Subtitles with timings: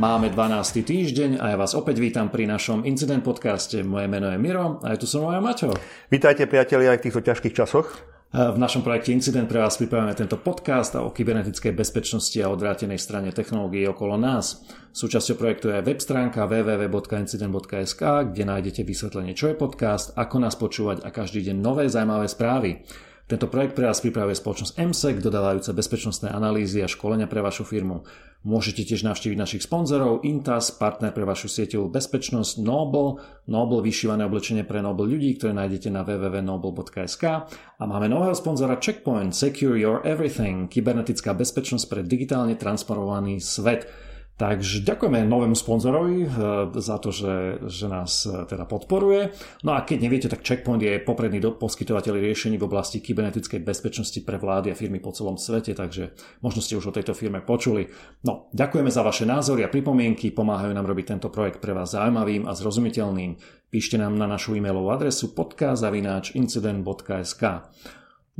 [0.00, 0.80] Máme 12.
[0.80, 3.84] týždeň a ja vás opäť vítam pri našom Incident podcaste.
[3.84, 5.76] Moje meno je Miro a je tu som aj Maťo.
[6.08, 8.00] Vítajte priatelia aj v týchto ťažkých časoch.
[8.32, 13.28] V našom projekte Incident pre vás pripravujeme tento podcast o kybernetickej bezpečnosti a odvrátenej strane
[13.28, 14.64] technológií okolo nás.
[14.96, 18.00] Súčasťou projektu je web stránka www.incident.sk,
[18.32, 22.88] kde nájdete vysvetlenie, čo je podcast, ako nás počúvať a každý deň nové zaujímavé správy.
[23.30, 28.02] Tento projekt pre vás pripravuje spoločnosť MSEC, dodávajúca bezpečnostné analýzy a školenia pre vašu firmu.
[28.42, 34.66] Môžete tiež navštíviť našich sponzorov Intas, partner pre vašu sieťovú bezpečnosť Noble, Noble vyšívané oblečenie
[34.66, 37.24] pre Noble ľudí, ktoré nájdete na www.noble.sk
[37.78, 44.09] a máme nového sponzora Checkpoint, Secure Your Everything, kybernetická bezpečnosť pre digitálne transformovaný svet.
[44.40, 46.32] Takže ďakujeme novému sponzorovi eh,
[46.80, 49.36] za to, že, že nás eh, teda podporuje.
[49.68, 54.40] No a keď neviete, tak Checkpoint je popredný poskytovateľ riešení v oblasti kybernetickej bezpečnosti pre
[54.40, 57.92] vlády a firmy po celom svete, takže možno ste už o tejto firme počuli.
[58.24, 62.48] No, ďakujeme za vaše názory a pripomienky, pomáhajú nám robiť tento projekt pre vás zaujímavým
[62.48, 63.36] a zrozumiteľným.
[63.68, 67.42] Píšte nám na našu e-mailovú adresu podcast.incident.sk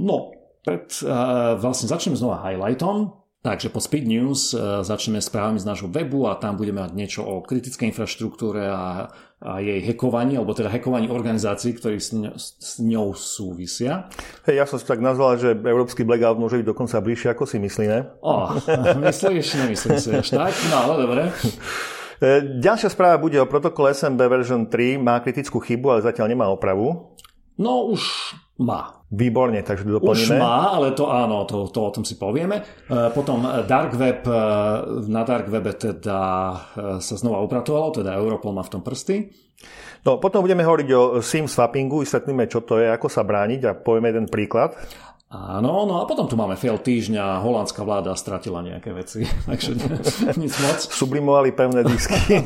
[0.00, 0.32] No,
[0.64, 3.20] pred, uh, vlastne začnem znova highlightom.
[3.40, 7.24] Takže po Speed News uh, začneme správami z nášho webu a tam budeme mať niečo
[7.24, 9.08] o kritickej infraštruktúre a,
[9.40, 14.12] a jej hekovaní, alebo teda hekovaní organizácií, ktorí s, ňou, s ňou súvisia.
[14.44, 17.56] Hej, ja som si tak nazval, že európsky blackout môže byť dokonca bližšie, ako si
[17.64, 18.20] myslíme.
[18.20, 18.52] O,
[19.08, 21.22] myslíš, nemyslím si až tak, no ale dobre.
[22.20, 26.44] E, ďalšia správa bude o protokole SMB version 3, má kritickú chybu, ale zatiaľ nemá
[26.52, 27.16] opravu.
[27.56, 28.99] No už má.
[29.10, 30.38] Výborne, takže doplníme.
[30.38, 32.62] Už má, ale to áno, to, to o tom si povieme.
[32.62, 34.38] E, potom Dark Web, e,
[35.10, 36.18] na Dark Webe teda
[36.54, 36.56] e,
[37.02, 39.26] sa znova upratovalo, teda Europol má v tom prsty.
[40.06, 43.74] No, potom budeme hovoriť o SIM swappingu, vysvetlíme, čo to je, ako sa brániť a
[43.74, 44.78] povieme jeden príklad.
[45.30, 49.78] Áno, no a potom tu máme fail týždňa, holandská vláda stratila nejaké veci, takže
[50.34, 50.78] nic moc.
[50.90, 52.42] Sublimovali pevné disky.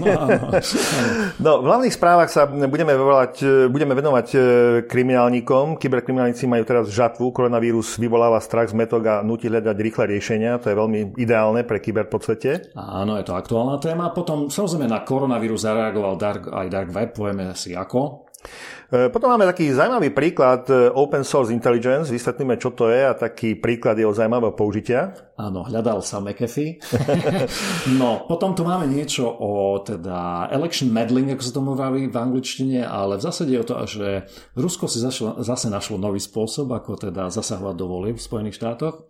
[1.45, 3.35] no, v hlavných správach sa budeme, venovať,
[3.73, 4.39] budeme venovať e,
[4.85, 5.81] kriminálnikom.
[5.81, 10.69] Kyberkriminálnici majú teraz žatvu, koronavírus vyvoláva strach z metok a nutí hľadať rýchle riešenia, to
[10.69, 12.69] je veľmi ideálne pre kyber svete.
[12.77, 14.13] Áno, je to aktuálna téma.
[14.13, 18.29] Potom samozrejme na koronavírus zareagoval dark, aj Dark Web, povieme si ako.
[18.93, 23.17] E, potom máme taký zaujímavý príklad e, Open Source Intelligence, vysvetlíme, čo to je a
[23.17, 25.17] taký príklad jeho zaujímavého použitia.
[25.41, 26.79] Áno, hľadal sa McAfee.
[28.01, 32.85] no, potom tu máme niečo o teda election meddling, ako sa tomu vraví v angličtine,
[32.85, 34.09] ale v zásade je o to, že
[34.55, 39.09] Rusko si zašlo, zase našlo nový spôsob, ako teda zasahovať do volieb v Spojených štátoch.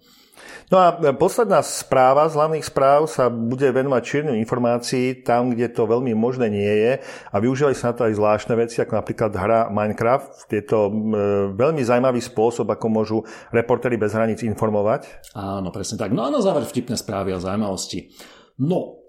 [0.73, 5.85] No a posledná správa z hlavných správ sa bude venovať čiernym informácií tam, kde to
[5.85, 9.69] veľmi možné nie je a využívali sa na to aj zvláštne veci, ako napríklad hra
[9.69, 10.49] Minecraft.
[10.49, 10.89] Je to
[11.53, 13.19] veľmi zaujímavý spôsob, ako môžu
[13.53, 15.29] reportéry bez hraníc informovať.
[15.37, 16.17] Áno, presne tak.
[16.17, 18.09] No a na záver vtipné správy a zaujímavosti.
[18.57, 19.04] No,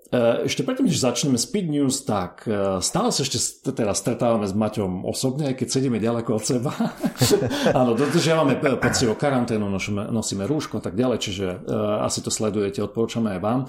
[0.45, 3.41] ešte predtým, než začneme Speed News, tak e, stále sa ešte
[3.73, 6.71] teda stretávame s Maťom osobne, keď sedíme ďaleko od seba.
[7.79, 12.85] Áno, dodržiavame poctivo karanténu, nosíme, nosíme rúško a tak ďalej, čiže uh, asi to sledujete,
[12.85, 13.59] odporúčame aj vám.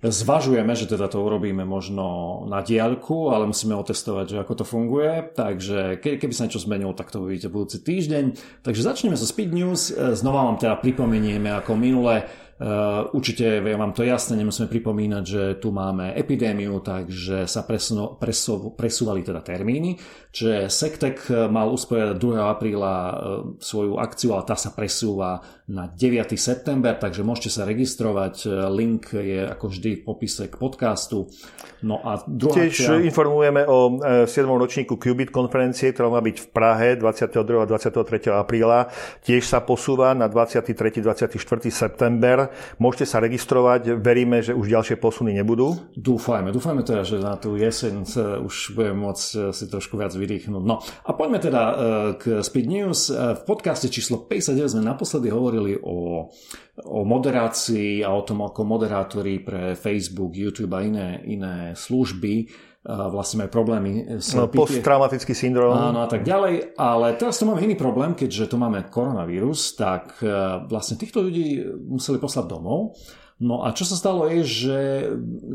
[0.00, 5.28] Zvažujeme, že teda to urobíme možno na diaľku, ale musíme otestovať, že ako to funguje.
[5.36, 8.32] Takže keby sa niečo zmenilo, tak to uvidíte budúci týždeň.
[8.64, 9.92] Takže začneme so Speed News.
[9.92, 12.24] Znova vám teda pripomenieme ako minule
[13.16, 18.76] určite je vám to jasné, nemusíme pripomínať, že tu máme epidémiu, takže sa presuno, presu,
[18.76, 19.96] presúvali teda termíny.
[20.30, 22.36] Čiže Sektek mal usporiadať 2.
[22.38, 23.12] apríla uh,
[23.58, 26.34] svoju akciu, ale tá sa presúva na 9.
[26.34, 28.50] september, takže môžete sa registrovať.
[28.74, 31.30] Link je ako vždy v popise k podcastu.
[31.80, 33.06] No a druhá Tiež akcia...
[33.06, 34.28] informujeme o 7.
[34.28, 37.40] E, ročníku Qubit konferencie, ktorá má byť v Prahe 22.
[37.62, 38.34] a 23.
[38.34, 38.90] apríla.
[39.24, 41.00] Tiež sa posúva na 23.
[41.00, 41.38] 24.
[41.70, 42.49] september.
[42.78, 43.98] Môžete sa registrovať.
[44.00, 45.76] Veríme, že už ďalšie posuny nebudú.
[45.96, 46.50] Dúfajme.
[46.50, 48.04] Dúfajme teda, že na tú jeseň
[48.44, 50.62] už budeme môcť e, si trošku viac vydýchnuť.
[50.62, 51.74] No a poďme teda e,
[52.18, 53.10] k Speed News.
[53.10, 56.28] V podcaste číslo 59 sme naposledy hovorili o
[56.80, 62.48] o moderácii a o tom, ako moderátori pre Facebook, YouTube a iné, iné služby
[62.84, 65.76] vlastne majú problémy s no, posttraumatický syndrom.
[65.76, 70.16] Áno a tak ďalej, ale teraz tu máme iný problém, keďže tu máme koronavírus, tak
[70.24, 70.28] e,
[70.64, 72.96] vlastne týchto ľudí museli poslať domov.
[73.40, 74.78] No a čo sa stalo je, že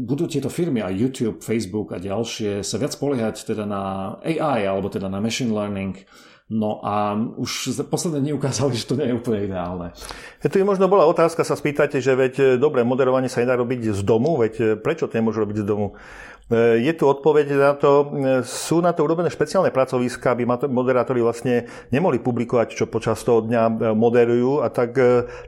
[0.06, 4.90] budú tieto firmy, aj YouTube, Facebook a ďalšie, sa viac poliehať teda na AI, alebo
[4.90, 6.06] teda na machine learning,
[6.46, 9.98] No a už posledné dni ukázali, že to nie je úplne ideálne.
[10.46, 13.98] Je tu možno bola otázka, sa spýtate, že veď e, dobre, moderovanie sa nedá robiť
[13.98, 15.98] z domu, veď e, prečo to nemôžu robiť z domu?
[16.46, 21.26] E, je tu odpoveď na to, e, sú na to urobené špeciálne pracoviska, aby moderátori
[21.26, 24.94] vlastne nemohli publikovať, čo počas toho dňa e, moderujú a tak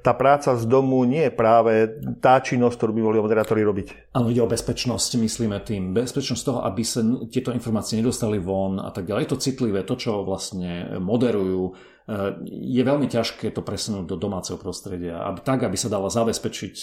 [0.02, 1.74] tá práca z domu nie je práve
[2.18, 4.18] tá činnosť, ktorú by mohli moderátori robiť.
[4.18, 5.94] Áno, ide o bezpečnosť, myslíme tým.
[5.94, 9.30] Bezpečnosť toho, aby sa tieto informácie nedostali von a tak ďalej.
[9.30, 11.78] Je to citlivé, to, čo vlastne moderujú,
[12.48, 16.74] je veľmi ťažké to presunúť do domáceho prostredia, aby, tak, aby sa dala zabezpečiť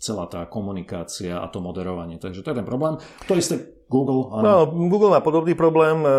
[0.00, 2.16] celá tá komunikácia a to moderovanie.
[2.16, 2.96] Takže to je ten problém.
[3.28, 4.44] To isté Google, áno.
[4.44, 4.54] No,
[4.92, 6.12] Google má podobný problém, eh,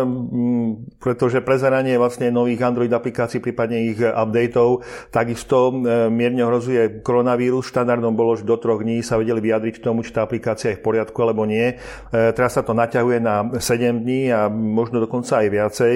[0.98, 4.82] pretože prezeranie vlastne nových Android aplikácií, prípadne ich updateov,
[5.14, 7.70] takisto eh, mierne hrozuje koronavírus.
[7.70, 10.82] Štandardom bolo, že do troch dní sa vedeli vyjadriť k tomu, či tá aplikácia je
[10.82, 11.78] v poriadku alebo nie.
[11.78, 15.94] Eh, teraz sa to naťahuje na 7 dní a možno dokonca aj viacej.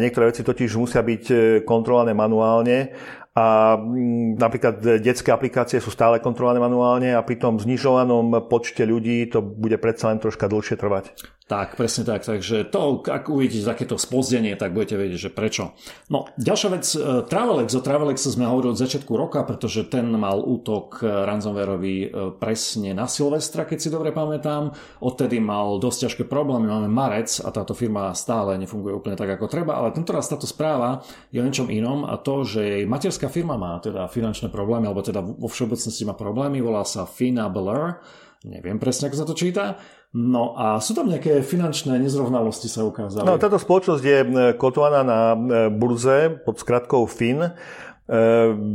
[0.00, 1.24] Niektoré veci totiž musia byť
[1.68, 2.96] kontrolované manuálne
[3.30, 9.30] a mm, napríklad detské aplikácie sú stále kontrolované manuálne a pri tom znižovanom počte ľudí
[9.30, 11.14] to bude predsa len troška dlhšie trvať.
[11.50, 12.22] Tak, presne tak.
[12.22, 15.74] Takže to, ak uvidíte takéto spozdenie, tak budete vedieť, že prečo.
[16.06, 17.74] No, ďalšia vec, e, Travelex.
[17.74, 22.94] O Travelexe sme hovorili od začiatku roka, pretože ten mal útok e, ransomwareový e, presne
[22.94, 24.70] na Silvestra, keď si dobre pamätám.
[25.02, 26.70] Odtedy mal dosť ťažké problémy.
[26.70, 29.74] Máme marec a táto firma stále nefunguje úplne tak, ako treba.
[29.74, 31.02] Ale tento raz táto správa
[31.34, 35.04] je o niečom inom a to, že jej materská firma má teda finančné problémy, alebo
[35.04, 38.00] teda vo všeobecnosti má problémy, volá sa Finabler.
[38.40, 39.76] Neviem presne, ako sa to číta
[40.10, 43.22] No a sú tam nejaké finančné nezrovnalosti sa ukázali?
[43.22, 44.18] No, táto spoločnosť je
[44.58, 45.38] kotovaná na
[45.70, 47.54] burze pod skratkou FIN.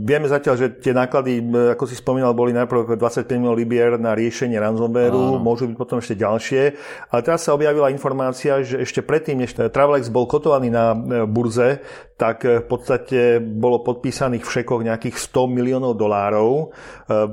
[0.07, 1.43] Vieme zatiaľ, že tie náklady,
[1.75, 6.15] ako si spomínal, boli najprv 25 miliónov libier na riešenie ransomwareu, môžu byť potom ešte
[6.15, 6.61] ďalšie.
[7.11, 10.95] Ale teraz sa objavila informácia, že ešte predtým, než Travelex bol kotovaný na
[11.27, 11.83] burze,
[12.15, 16.71] tak v podstate bolo podpísaných v šekoch nejakých 100 miliónov dolárov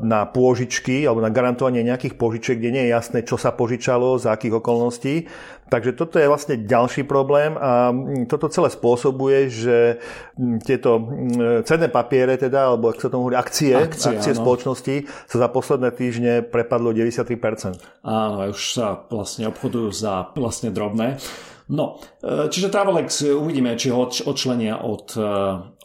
[0.03, 4.35] na pôžičky alebo na garantovanie nejakých požičiek, kde nie je jasné, čo sa požičalo, za
[4.35, 5.31] akých okolností.
[5.73, 10.05] Takže toto je vlastne ďalší problém a mm, toto celé spôsobuje, že
[10.37, 15.09] mm, tieto mm, cenné papiere, teda, alebo ak sa tomu hovorí, akcie, akcie, akcie spoločnosti
[15.09, 18.05] sa za posledné týždne prepadlo 93%.
[18.05, 21.17] Áno, už sa vlastne obchodujú za vlastne drobné.
[21.73, 25.25] No, e, čiže Travelex uvidíme, či ho odčlenia od, e,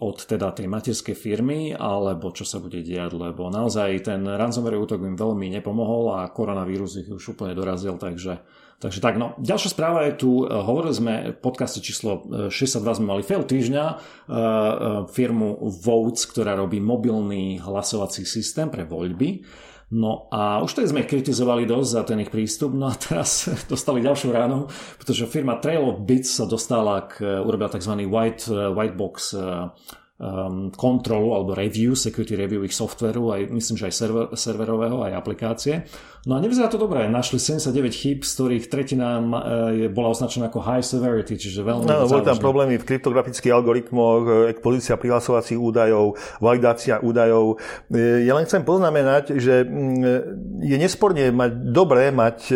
[0.04, 5.00] od teda tej materskej firmy, alebo čo sa bude diať, lebo naozaj ten ransomware útok
[5.08, 8.44] im veľmi nepomohol a koronavírus ich už úplne dorazil, takže
[8.78, 9.34] Takže tak, no.
[9.42, 13.86] Ďalšia správa je tu, e, hovorili sme v podcaste číslo 62 sme mali fail týždňa,
[15.10, 15.50] firmu
[15.82, 19.42] Votes, ktorá robí mobilný hlasovací systém pre voľby.
[19.88, 23.48] No a už tedy sme ich kritizovali dosť za ten ich prístup, no a teraz
[23.72, 24.68] dostali ďalšiu ránu,
[25.00, 28.04] pretože firma Trail of Bits sa dostala k, urobila tzv.
[28.04, 29.32] white, white box
[30.18, 35.14] um, kontrolu alebo review, security review ich softveru, aj myslím, že aj server, serverového, aj
[35.14, 35.86] aplikácie.
[36.28, 37.08] No a nevyzerá to dobré.
[37.08, 42.04] Našli 79 chýb, z ktorých tretina e, bola označená ako high severity, čiže veľmi No,
[42.04, 47.64] boli tam problémy v kryptografických algoritmoch, expozícia prihlasovacích údajov, validácia údajov.
[47.88, 52.56] E, ja len chcem poznamenať, že mm, je nesporne mať, dobré mať e,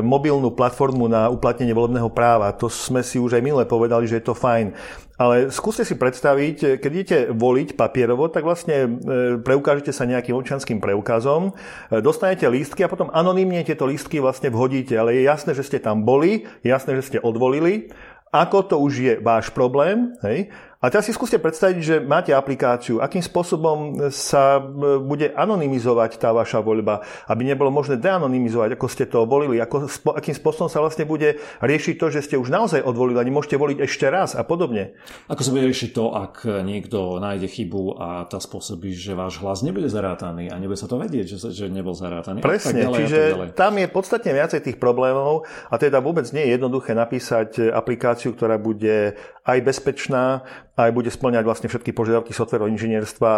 [0.00, 2.48] mobilnú platformu na uplatnenie volebného práva.
[2.56, 4.72] To sme si už aj minule povedali, že je to fajn.
[5.14, 8.98] Ale skúste si predstaviť, keď idete voliť papierovo, tak vlastne
[9.46, 11.54] preukážete sa nejakým občanským preukazom,
[12.02, 14.98] dostanete lístky a potom anonymne tieto lístky vlastne vhodíte.
[14.98, 17.94] Ale je jasné, že ste tam boli, jasné, že ste odvolili.
[18.34, 20.50] Ako to už je váš problém, hej?
[20.84, 26.28] A teraz si skúste predstaviť, že máte aplikáciu, akým spôsobom sa e, bude anonymizovať tá
[26.36, 31.08] vaša voľba, aby nebolo možné deanonymizovať, ako ste to volili, ako, akým spôsobom sa vlastne
[31.08, 34.92] bude riešiť to, že ste už naozaj odvolili a nemôžete voliť ešte raz a podobne.
[35.32, 39.64] Ako sa bude riešiť to, ak niekto nájde chybu a tá spôsobí, že váš hlas
[39.64, 42.44] nebude zarátaný a nebude sa to vedieť, že, že nebol zarátaný.
[42.44, 43.20] Presne, ďalej, čiže
[43.56, 48.60] tam je podstatne viacej tých problémov a teda vôbec nie je jednoduché napísať aplikáciu, ktorá
[48.60, 49.16] bude
[49.48, 53.30] aj bezpečná, aj bude splňať vlastne všetky požiadavky softwarového inžinierstva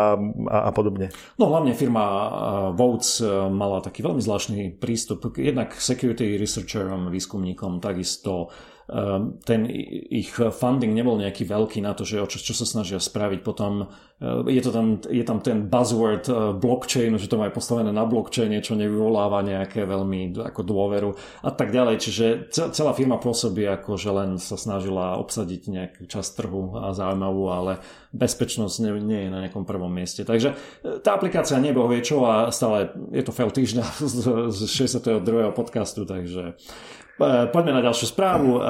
[0.49, 1.13] a, a podobne.
[1.37, 2.05] No hlavne firma
[2.73, 8.49] Votes e, mala taký veľmi zvláštny prístup jednak security researcherom, výskumníkom, takisto
[9.43, 9.67] ten
[10.15, 13.43] ich funding nebol nejaký veľký na to, že čo, čo sa snažia spraviť.
[13.43, 13.91] Potom
[14.23, 18.07] eh, je, to tam, je tam ten buzzword eh, blockchain, že to má postavené na
[18.07, 21.11] blockchaine, čo nevyvoláva nejaké veľmi ako dôveru
[21.43, 21.97] a tak ďalej.
[21.99, 22.27] Čiže
[22.71, 27.83] celá firma pôsobí ako, že len sa snažila obsadiť nejakú časť trhu a zaujímavú, ale
[28.15, 30.23] bezpečnosť nie, nie je na nejakom prvom mieste.
[30.23, 33.83] Takže eh, tá aplikácia neboh vie čo a stále je to fail týždňa
[34.55, 35.19] z 62.
[35.59, 36.55] podcastu, takže
[37.51, 38.51] poďme na ďalšiu správu.
[38.57, 38.61] E,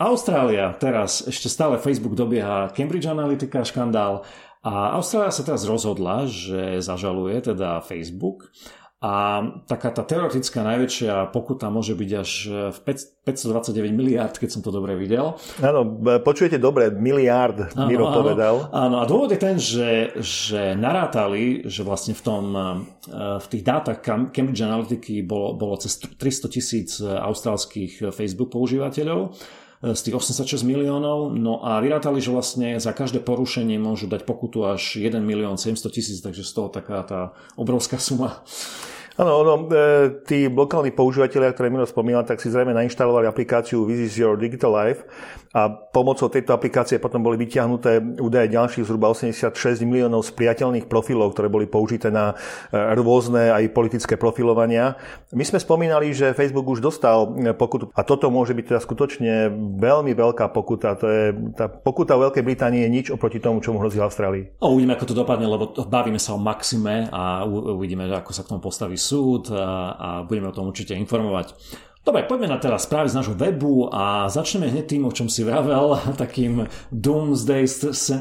[0.00, 4.24] Austrália teraz ešte stále Facebook dobieha Cambridge Analytica škandál
[4.60, 8.52] a Austrália sa teraz rozhodla, že zažaluje teda Facebook
[9.00, 12.30] a taká tá teoretická najväčšia pokuta môže byť až
[12.68, 12.78] v
[13.24, 15.40] 529 miliard, keď som to dobre videl.
[15.64, 15.88] Áno,
[16.20, 18.54] počujete dobre, miliard, áno, Miro áno, povedal.
[18.68, 22.44] Áno, a dôvod je ten, že, že narátali, že vlastne v, tom,
[23.16, 29.32] v tých dátach Cambridge Analytiky bolo, bolo cez 300 tisíc austrálskych Facebook používateľov
[29.80, 34.68] z tých 86 miliónov, no a vyrátali, že vlastne za každé porušenie môžu dať pokutu
[34.68, 37.20] až 1 milión 700 tisíc, takže z toho taká tá
[37.56, 38.44] obrovská suma.
[39.20, 44.00] Áno, ono, e, tí lokálni používateľia, ktoré Milo spomínal, tak si zrejme nainštalovali aplikáciu This
[44.00, 45.04] is your digital life
[45.50, 51.50] a pomocou tejto aplikácie potom boli vyťahnuté údaje ďalších zhruba 86 miliónov spriateľných profilov, ktoré
[51.50, 52.38] boli použité na
[52.70, 54.94] e, rôzne aj politické profilovania.
[55.34, 59.32] My sme spomínali, že Facebook už dostal e, pokutu a toto môže byť teda skutočne
[59.82, 60.94] veľmi veľká pokuta.
[61.02, 61.24] To je,
[61.58, 64.54] tá pokuta Veľkej Británii je nič oproti tomu, čo mu hrozí Austrálii.
[64.62, 68.54] O, uvidíme, ako to dopadne, lebo bavíme sa o maxime a uvidíme, ako sa k
[68.54, 71.58] tomu postaví súd a, a budeme o tom určite informovať.
[72.00, 75.44] Dobre, poďme na teraz správy z nášho webu a začneme hneď tým, o čom si
[75.44, 77.68] vravel, takým doomsday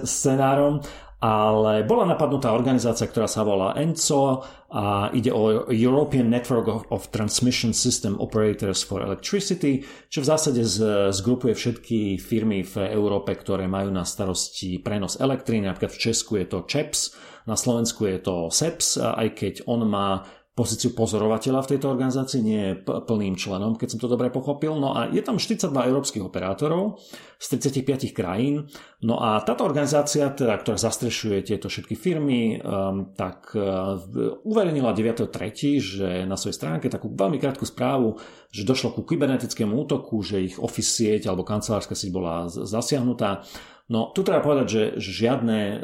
[0.03, 0.83] scenárom,
[1.19, 7.75] ale bola napadnutá organizácia, ktorá sa volá ENCO a ide o European Network of, Transmission
[7.75, 10.63] System Operators for Electricity, čo v zásade
[11.11, 15.67] zgrupuje všetky firmy v Európe, ktoré majú na starosti prenos elektriny.
[15.67, 16.99] Napríklad v Česku je to ČEPS,
[17.47, 20.23] na Slovensku je to SEPS, aj keď on má
[20.59, 24.75] pozíciu pozorovateľa v tejto organizácii, nie je plným členom, keď som to dobre pochopil.
[24.75, 26.99] No a je tam 42 európskych operátorov
[27.39, 28.67] z 35 krajín.
[28.99, 33.95] No a táto organizácia, teda, ktorá zastrešuje tieto všetky firmy, um, tak uh,
[34.43, 38.19] uverejnila 9.3., že na svojej stránke takú veľmi krátku správu,
[38.51, 43.47] že došlo ku kybernetickému útoku, že ich office sieť alebo kancelárska sieť bola zasiahnutá.
[43.89, 45.77] No tu treba povedať, že žiadne, e,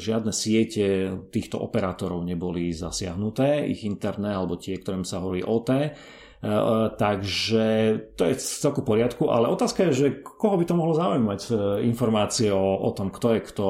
[0.00, 5.80] žiadne siete týchto operátorov neboli zasiahnuté, ich interné alebo tie, ktorým sa hovorí OT, e,
[5.84, 5.92] e,
[6.96, 7.64] takže
[8.16, 11.40] to je celku v poriadku, ale otázka je, že koho by to mohlo zaujímať
[11.84, 13.66] informácie o, o tom, kto je kto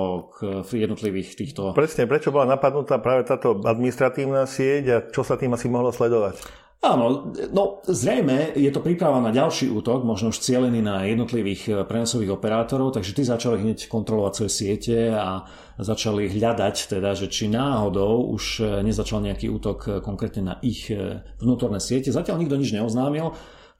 [0.62, 1.74] v jednotlivých týchto...
[1.74, 6.62] Presne, prečo bola napadnutá práve táto administratívna sieť a čo sa tým asi mohlo sledovať?
[6.82, 11.74] Áno, no zrejme je to príprava na ďalší útok, možno už cielený na jednotlivých eh,
[11.86, 15.46] prenosových operátorov, takže tí začali hneď kontrolovať svoje siete a
[15.78, 20.90] začali hľadať, teda, že či náhodou už eh, nezačal nejaký útok eh, konkrétne na ich
[21.38, 22.10] vnútorné siete.
[22.10, 23.30] Zatiaľ nikto nič neoznámil,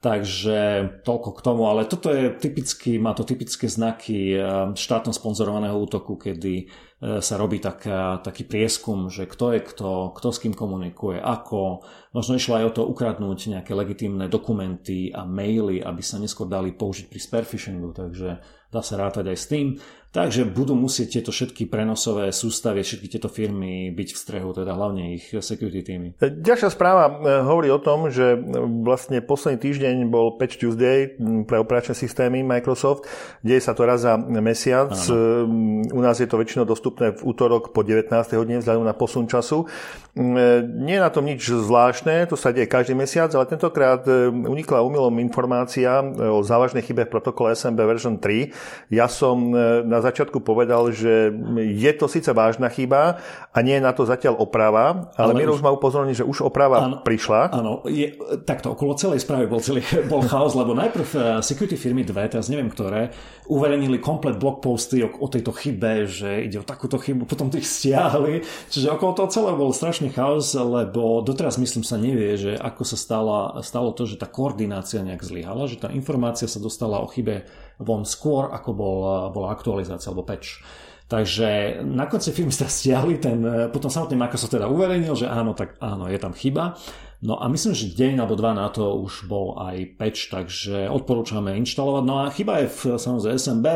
[0.03, 0.59] Takže
[1.07, 4.35] toľko k tomu, ale toto je typicky, má to typické znaky
[4.75, 6.67] štátno sponzorovaného útoku, kedy
[7.03, 11.83] sa robí taká, taký prieskum, že kto je kto, kto s kým komunikuje, ako,
[12.13, 16.69] Možno išlo aj o to ukradnúť nejaké legitímne dokumenty a maily, aby sa neskôr dali
[16.69, 18.37] použiť pri spearfishingu, takže
[18.69, 19.67] dá sa rátať aj s tým.
[20.13, 25.17] Takže budú musieť tieto všetky prenosové sústavy, všetky tieto firmy byť v strehu, teda hlavne
[25.17, 26.21] ich security týmy.
[26.21, 28.37] Ďalšia správa e, hovorí o tom, že
[28.85, 31.17] vlastne posledný týždeň bol Patch Tuesday
[31.49, 33.09] pre operačné systémy Microsoft.
[33.41, 34.93] Deje sa to raz za mesiac.
[34.93, 35.49] Ano.
[35.89, 38.13] U nás je to väčšinou dostupné v útorok po 19.
[38.37, 39.65] hodine vzhľadom na posun času.
[40.13, 44.29] E, nie je na tom nič zvláštne, to sa deje každý mesiac, ale tentokrát e,
[44.29, 48.93] unikla umilom informácia o závažnej chybe v protokole SMB version 3.
[48.93, 49.49] Ja som
[49.81, 54.37] na začiatku povedal, že je to síce vážna chyba a nie je na to zatiaľ
[54.43, 57.41] oprava, ale, ale Miro už má upozorniť, že už oprava áno, prišla.
[57.55, 58.11] Áno, je,
[58.43, 59.81] takto okolo celej správy bol celý
[60.11, 63.15] bol chaos, lebo najprv eh, security firmy dve, teraz neviem ktoré,
[63.47, 67.65] uverejnili komplet blog posty o, o tejto chybe, že ide o takúto chybu, potom tých
[67.65, 72.83] stiahli, čiže okolo toho celé bol strašný chaos, lebo doteraz myslím sa nevie, že ako
[72.83, 77.07] sa stala, stalo to, že tá koordinácia nejak zlyhala, že tá informácia sa dostala o
[77.07, 77.47] chybe
[77.83, 78.97] von skôr, ako bol,
[79.35, 80.63] bola aktualizácia alebo patch.
[81.03, 85.77] Takže na konci firmy sa stiahli, ten, potom samotný Microsoft teda uverejnil, že áno, tak
[85.77, 86.79] áno, je tam chyba.
[87.23, 91.55] No a myslím, že deň alebo dva na to už bol aj patch, takže odporúčame
[91.55, 92.03] inštalovať.
[92.03, 93.67] No a chyba je v samozrejme SMB,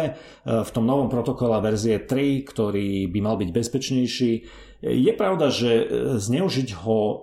[0.68, 4.32] v tom novom protokole verzie 3, ktorý by mal byť bezpečnejší.
[4.84, 5.86] Je pravda, že e,
[6.22, 7.16] zneužiť ho, e,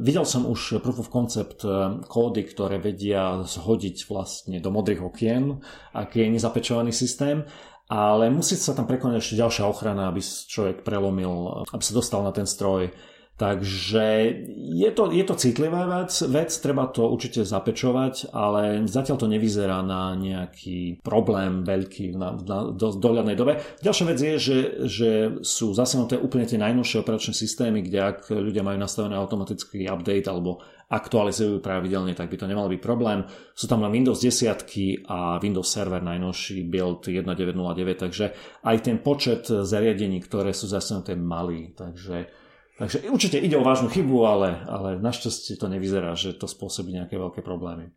[0.00, 5.60] videl som už proof of concept e, kódy, ktoré vedia zhodiť vlastne do modrých okien,
[5.92, 7.44] aký je nezapečovaný systém,
[7.92, 12.32] ale musí sa tam prekonať ešte ďalšia ochrana, aby človek prelomil, aby sa dostal na
[12.32, 12.88] ten stroj
[13.34, 14.30] Takže
[14.78, 19.82] je to, je to citlivá vec, vec, treba to určite zapečovať, ale zatiaľ to nevyzerá
[19.82, 23.58] na nejaký problém veľký na, na do, dohľadnej dobe.
[23.82, 25.10] Ďalšia vec je, že, že
[25.42, 30.62] sú zasiahnuté úplne tie najnovšie operačné systémy, kde ak ľudia majú nastavené automatický update alebo
[30.94, 33.26] aktualizujú pravidelne, tak by to nemal byť problém.
[33.50, 38.30] Sú tam len Windows 10 a Windows Server najnovší build 1909, takže
[38.62, 42.43] aj ten počet zariadení, ktoré sú zasiahnuté malý, takže
[42.74, 47.14] Takže určite ide o vážnu chybu, ale, ale našťastie to nevyzerá, že to spôsobí nejaké
[47.14, 47.94] veľké problémy.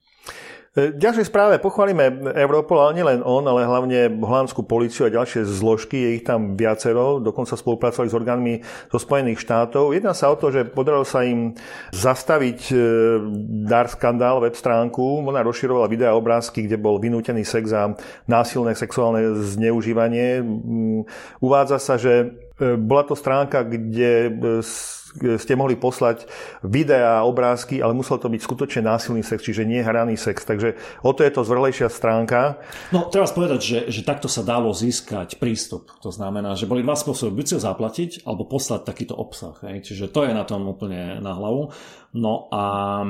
[0.78, 2.06] V ďalšej správe pochválime
[2.38, 7.18] Europol, ale nielen on, ale hlavne holandskú policiu a ďalšie zložky, je ich tam viacero,
[7.18, 8.54] dokonca spolupracovali s orgánmi
[8.94, 9.98] zo Spojených štátov.
[9.98, 11.58] Jedná sa o to, že podarilo sa im
[11.90, 12.76] zastaviť e,
[13.66, 15.26] dar skandál web stránku.
[15.26, 17.98] Ona rozširovala videá a obrázky, kde bol vynútený sex a
[18.30, 20.46] násilné sexuálne zneužívanie.
[20.46, 21.10] Mm,
[21.42, 24.62] uvádza sa, že e, bola to stránka, kde e,
[25.38, 26.30] ste mohli poslať
[26.62, 30.46] videá, obrázky, ale musel to byť skutočne násilný sex, čiže nie hraný sex.
[30.46, 32.62] Takže o to je to zvrlejšia stránka.
[32.94, 35.90] No, treba povedať, že, že takto sa dalo získať prístup.
[36.02, 37.34] To znamená, že boli dva spôsoby.
[37.34, 39.58] Buď si ho zaplatiť, alebo poslať takýto obsah.
[39.66, 39.94] Hej.
[39.94, 41.74] Čiže to je na tom úplne na hlavu.
[42.18, 43.06] No a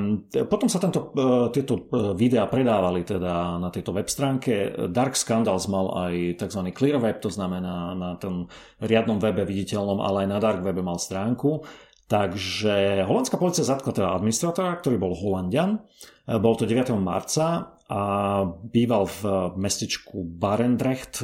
[0.51, 4.67] potom sa tento, e, tieto e, videá predávali teda na tejto web stránke.
[4.91, 6.61] Dark Scandals mal aj tzv.
[6.75, 8.51] clear web, to znamená na tom
[8.83, 11.63] riadnom webe viditeľnom, ale aj na dark webe mal stránku.
[12.07, 15.79] Takže holandská policia zatkla teda administratora, ktorý bol Holandian.
[16.27, 16.91] E, bol to 9.
[16.99, 18.01] marca a
[18.43, 19.21] býval v
[19.55, 21.23] mestečku Barendrecht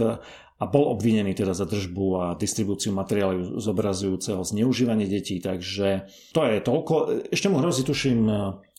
[0.59, 5.41] a bol obvinený teda za držbu a distribúciu materiálu zobrazujúceho zneužívanie detí.
[5.41, 6.93] Takže to je toľko.
[7.33, 8.29] Ešte mu hrozí, tuším,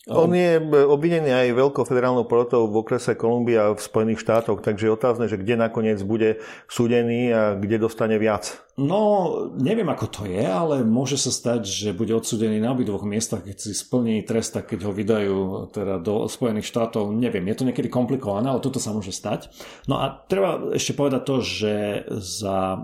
[0.04, 4.92] on je obvinený aj veľkou federálnou porotou v okrese Kolumbia v Spojených štátoch, takže je
[4.92, 8.60] otázne, že kde nakoniec bude súdený a kde dostane viac.
[8.76, 13.48] No, neviem ako to je, ale môže sa stať, že bude odsúdený na obidvoch miestach,
[13.48, 15.38] keď si splní trest, tak keď ho vydajú
[15.72, 17.08] teda do Spojených štátov.
[17.14, 19.48] Neviem, je to niekedy komplikované, ale toto sa môže stať.
[19.88, 21.74] No a treba ešte povedať to, že
[22.18, 22.82] za,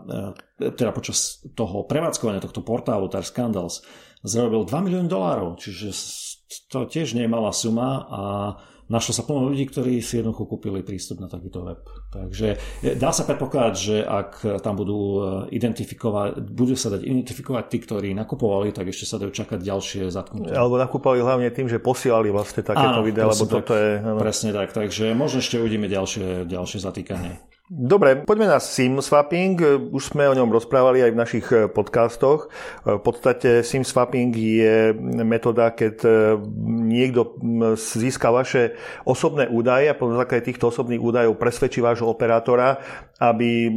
[0.63, 3.85] e, teda počas toho prevádzkovania tohto portálu Tar Scandals
[4.23, 5.91] zarobil 2 milióny dolárov, čiže
[6.71, 8.23] to tiež nie je malá suma a
[8.91, 11.79] našlo sa plno ľudí, ktorí si jednoducho kúpili prístup na takýto web.
[12.11, 12.59] Takže
[12.99, 14.31] dá sa predpokladať, že ak
[14.67, 15.21] tam budú e,
[15.55, 20.59] identifikovať, budú sa dať identifikovať tí, ktorí nakupovali, tak ešte sa dajú čakať ďalšie zatknutia.
[20.59, 24.03] Alebo nakupovali hlavne tým, že posielali vlastne takéto videá, lebo toto je...
[24.03, 24.19] Áno.
[24.19, 27.50] Presne tak, takže možno ešte uvidíme ďalšie, ďalšie zatýkanie.
[27.71, 29.55] Dobre, poďme na SIM swapping.
[29.95, 32.51] Už sme o ňom rozprávali aj v našich eh, podcastoch.
[32.83, 34.91] Eh, v podstate SIM swapping je
[35.23, 36.11] metóda, keď eh,
[36.67, 37.39] niekto
[37.79, 38.75] získa vaše
[39.07, 42.83] osobné údaje a po základe týchto osobných údajov presvedčí vášho operátora,
[43.21, 43.69] aby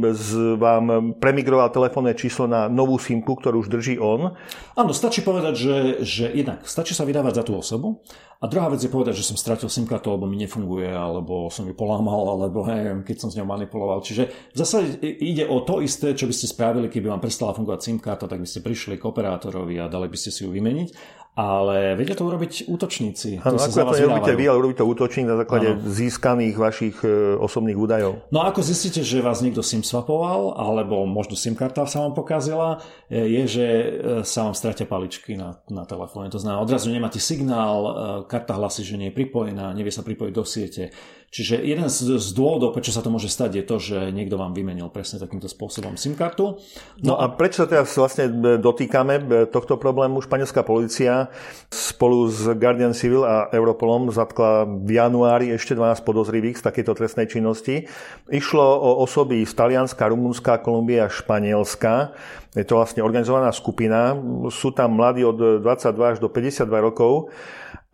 [0.56, 4.32] vám premigroval telefónne číslo na novú SIMku, ktorú už drží on.
[4.72, 8.00] Áno, stačí povedať, že, že jednak stačí sa vydávať za tú osobu
[8.40, 11.68] a druhá vec je povedať, že som stratil SIM kartu, alebo mi nefunguje, alebo som
[11.68, 14.00] ju polámal, alebo neviem, keď som s ňou manipuloval.
[14.00, 17.98] Čiže zásade ide o to isté, čo by ste spravili, keby vám prestala fungovať SIM
[18.00, 21.98] karta, tak by ste prišli k operátorovi a dali by ste si ju vymeniť ale
[21.98, 23.42] vedia to urobiť útočníci.
[23.42, 25.82] Ano, ako to nerobíte vy, ale urobí to útočník na základe ano.
[25.82, 28.22] získaných vašich e, osobných údajov.
[28.30, 32.78] No ako zistíte, že vás niekto SIM swapoval, alebo možno SIM karta sa vám pokazila,
[33.10, 33.86] e, je, že e,
[34.22, 36.30] sa vám stratia paličky na, na telefóne.
[36.30, 37.82] To znamená, odrazu nemáte signál,
[38.30, 40.94] karta hlasí, že nie je pripojená, nevie sa pripojiť do siete.
[41.34, 44.54] Čiže jeden z, z dôvodov, prečo sa to môže stať, je to, že niekto vám
[44.54, 46.62] vymenil presne takýmto spôsobom SIM kartu.
[47.02, 48.30] No, no a prečo sa teraz vlastne
[48.62, 50.22] dotýkame tohto problému?
[50.22, 51.34] Španielská policia
[51.74, 57.26] spolu s Guardian Civil a Europolom zatkla v januári ešte 12 podozrivých z takéto trestnej
[57.26, 57.90] činnosti.
[58.30, 62.14] Išlo o osoby z Talianska, Rumunska, Kolumbie a Španielska.
[62.54, 64.14] Je to vlastne organizovaná skupina.
[64.54, 67.34] Sú tam mladí od 22 až do 52 rokov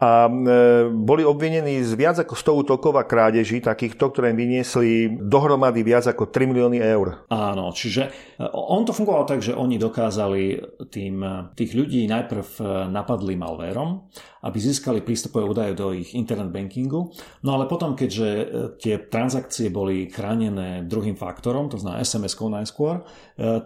[0.01, 0.33] a e,
[0.89, 6.33] boli obvinení z viac ako 100 útokov a krádeží takýchto, ktoré vyniesli dohromady viac ako
[6.33, 7.29] 3 milióny eur.
[7.29, 8.09] Áno, čiže
[8.41, 10.57] e, on to fungoval tak, že oni dokázali
[10.89, 12.49] tým, e, tých ľudí najprv
[12.89, 14.09] napadli malvérom,
[14.41, 17.13] aby získali prístupové údaje do ich internet bankingu,
[17.45, 18.29] no ale potom, keďže
[18.81, 23.05] tie transakcie boli chránené druhým faktorom, to znamená SMS-kou najskôr,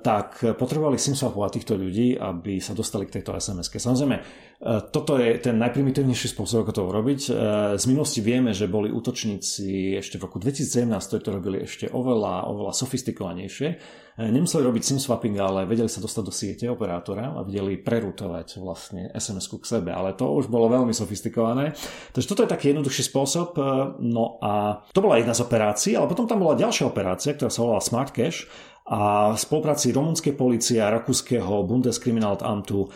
[0.03, 3.79] tak potrebovali simswapovať týchto ľudí, aby sa dostali k tejto SMS-ke.
[3.79, 4.17] Samozrejme,
[4.65, 7.21] toto je ten najprimitívnejší spôsob, ako to urobiť.
[7.29, 7.31] E,
[7.77, 12.49] z minulosti vieme, že boli útočníci ešte v roku 2017, ktorí to robili ešte oveľa,
[12.49, 13.69] oveľa sofistikovanejšie.
[14.15, 18.63] E, nemuseli robiť SIM swapping, ale vedeli sa dostať do siete operátora a vedeli prerutovať
[18.63, 21.75] vlastne SMS-ku k sebe, ale to už bolo veľmi sofistikované.
[22.15, 23.59] Takže toto je taký jednoduchší spôsob.
[23.59, 23.63] E,
[24.07, 27.67] no a to bola jedna z operácií, ale potom tam bola ďalšia operácia, ktorá sa
[27.67, 28.47] volala Smart Cash
[28.85, 32.89] a v spolupráci rumunskej policie a rakúskeho Bundeskriminalamtu e,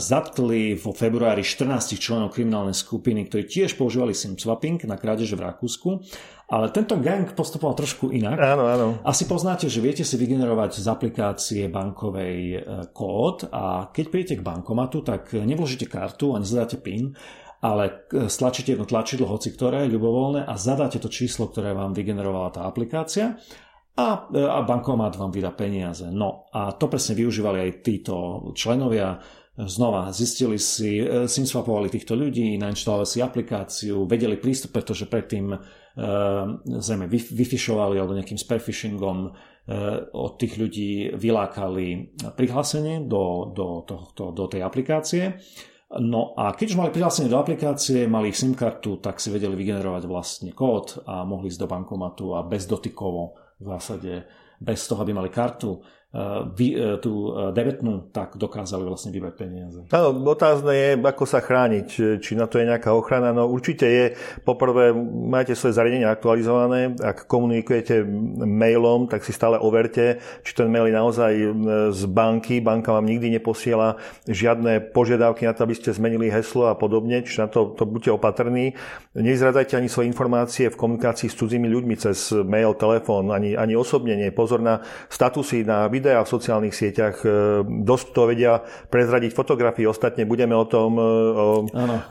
[0.00, 5.44] zatkli vo februári 14 členov kriminálnej skupiny, ktorí tiež používali SIM swapping na krádeže v
[5.44, 6.00] Rakúsku.
[6.44, 8.36] Ale tento gang postupoval trošku inak.
[8.36, 8.86] Áno, áno.
[9.00, 12.58] Asi poznáte, že viete si vygenerovať z aplikácie bankovej e,
[12.92, 17.16] kód a keď prídete k bankomatu, tak nevložíte kartu a nezadáte PIN,
[17.64, 22.52] ale e, stlačíte jedno tlačidlo, hoci ktoré, ľubovoľné a zadáte to číslo, ktoré vám vygenerovala
[22.52, 23.40] tá aplikácia
[23.96, 26.12] a, a bankomat vám vydá peniaze.
[26.12, 28.14] No a to presne využívali aj títo
[28.52, 29.16] členovia
[29.54, 30.98] Znova, zistili si,
[31.30, 35.54] simswapovali týchto ľudí, nainštalovali si aplikáciu, vedeli prístup, pretože predtým
[36.64, 39.18] zrejme vyfišovali alebo nejakým spearfishingom
[40.12, 45.38] od tých ľudí vylákali prihlásenie do, do, tohto, do tej aplikácie.
[45.94, 50.02] No a keď už mali prihlásenie do aplikácie, mali SIM kartu, tak si vedeli vygenerovať
[50.10, 54.26] vlastne kód a mohli ísť do bankomatu a bez dotykovo v zásade
[54.58, 55.78] bez toho, aby mali kartu,
[57.02, 59.80] tú e, debetnú, tak dokázali vlastne vybrať peniaze.
[59.90, 61.86] Áno, otázne je, ako sa chrániť,
[62.22, 63.34] či na to je nejaká ochrana.
[63.34, 64.04] No určite je,
[64.46, 64.94] poprvé,
[65.26, 68.06] máte svoje zariadenie aktualizované, ak komunikujete
[68.46, 71.32] mailom, tak si stále overte, či ten mail je naozaj
[71.90, 73.98] z banky, banka vám nikdy neposiela
[74.30, 78.14] žiadne požiadavky na to, aby ste zmenili heslo a podobne, či na to, to buďte
[78.14, 78.78] opatrní.
[79.18, 84.14] Nezradajte ani svoje informácie v komunikácii s cudzími ľuďmi cez mail, telefón, ani, ani osobne
[84.14, 84.30] nie.
[84.30, 84.78] Pozor na
[85.10, 87.28] statusy, na video videa v sociálnych sieťach e,
[87.64, 88.60] dosť to vedia
[88.92, 89.88] prezradiť fotografii.
[89.88, 91.64] Ostatne budeme o tom, e, o,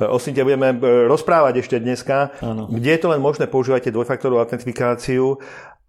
[0.10, 2.34] o Sinte budeme e, rozprávať ešte dneska.
[2.42, 2.66] Ano.
[2.66, 5.38] Kde je to len možné, používajte dvojfaktorovú autentifikáciu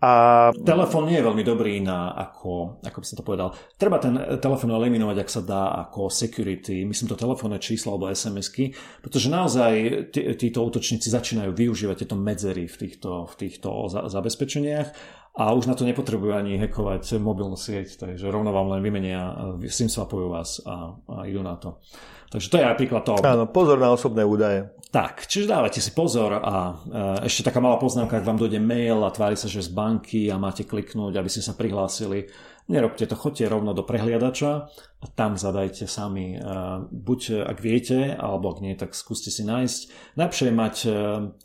[0.05, 0.13] a...
[0.53, 3.49] Telefón nie je veľmi dobrý na, ako, ako by som to povedal,
[3.81, 8.77] treba ten telefón eliminovať, ak sa dá, ako security, myslím to telefónne číslo alebo SMS-ky,
[9.01, 9.73] pretože naozaj
[10.13, 15.75] tí, títo útočníci začínajú využívať tieto medzery v týchto, v týchto zabezpečeniach a už na
[15.75, 19.35] to nepotrebujú ani hackovať mobilnú sieť, takže rovno vám len vymenia,
[19.67, 21.83] SIM swapujú vás a, a idú na to.
[22.31, 23.13] Takže to je napríklad to.
[23.23, 24.71] Áno, pozor na osobné údaje.
[24.95, 26.55] Tak, čiže dávajte si pozor a
[26.87, 30.31] e, ešte taká malá poznámka, ak vám dojde mail a tvári sa, že z banky
[30.31, 32.31] a máte kliknúť, aby ste sa prihlásili,
[32.65, 36.41] Nerobte to, chodte rovno do prehliadača a tam zadajte sami.
[36.89, 39.81] Buď ak viete, alebo ak nie, tak skúste si nájsť.
[40.17, 40.91] Najlepšie mať e,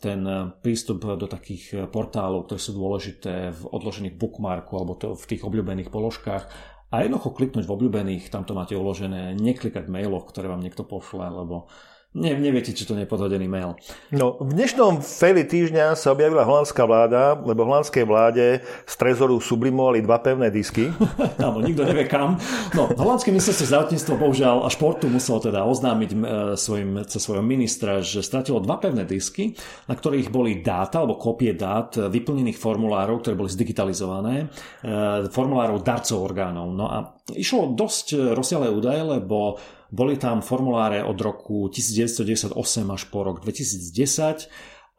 [0.00, 0.20] ten
[0.64, 5.92] prístup do takých portálov, ktoré sú dôležité v odložených bookmarku alebo to v tých obľúbených
[5.92, 6.44] položkách
[6.90, 9.94] a jednoducho kliknúť v obľúbených, tam to máte uložené, neklikať v
[10.26, 11.70] ktoré vám niekto pošle, lebo
[12.10, 13.78] ne, neviete, či to nie je podhodený mail.
[14.10, 20.02] No, v dnešnom faili týždňa sa objavila holandská vláda, lebo holandskej vláde z trezoru sublimovali
[20.02, 20.90] dva pevné disky.
[21.46, 22.42] Áno, nikto nevie kam.
[22.74, 26.16] No, holandské ministerstvo zdravotníctva bohužiaľ a športu muselo teda oznámiť e,
[26.58, 29.54] svojim, cez svojho ministra, že stratilo dva pevné disky,
[29.86, 34.50] na ktorých boli dáta alebo kopie dát vyplnených formulárov, ktoré boli zdigitalizované,
[34.82, 36.74] e, formulárov darcov orgánov.
[36.74, 36.96] No a
[37.38, 42.54] išlo dosť rozsiahle údaje, lebo boli tam formuláre od roku 1998
[42.90, 44.46] až po rok 2010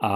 [0.01, 0.13] a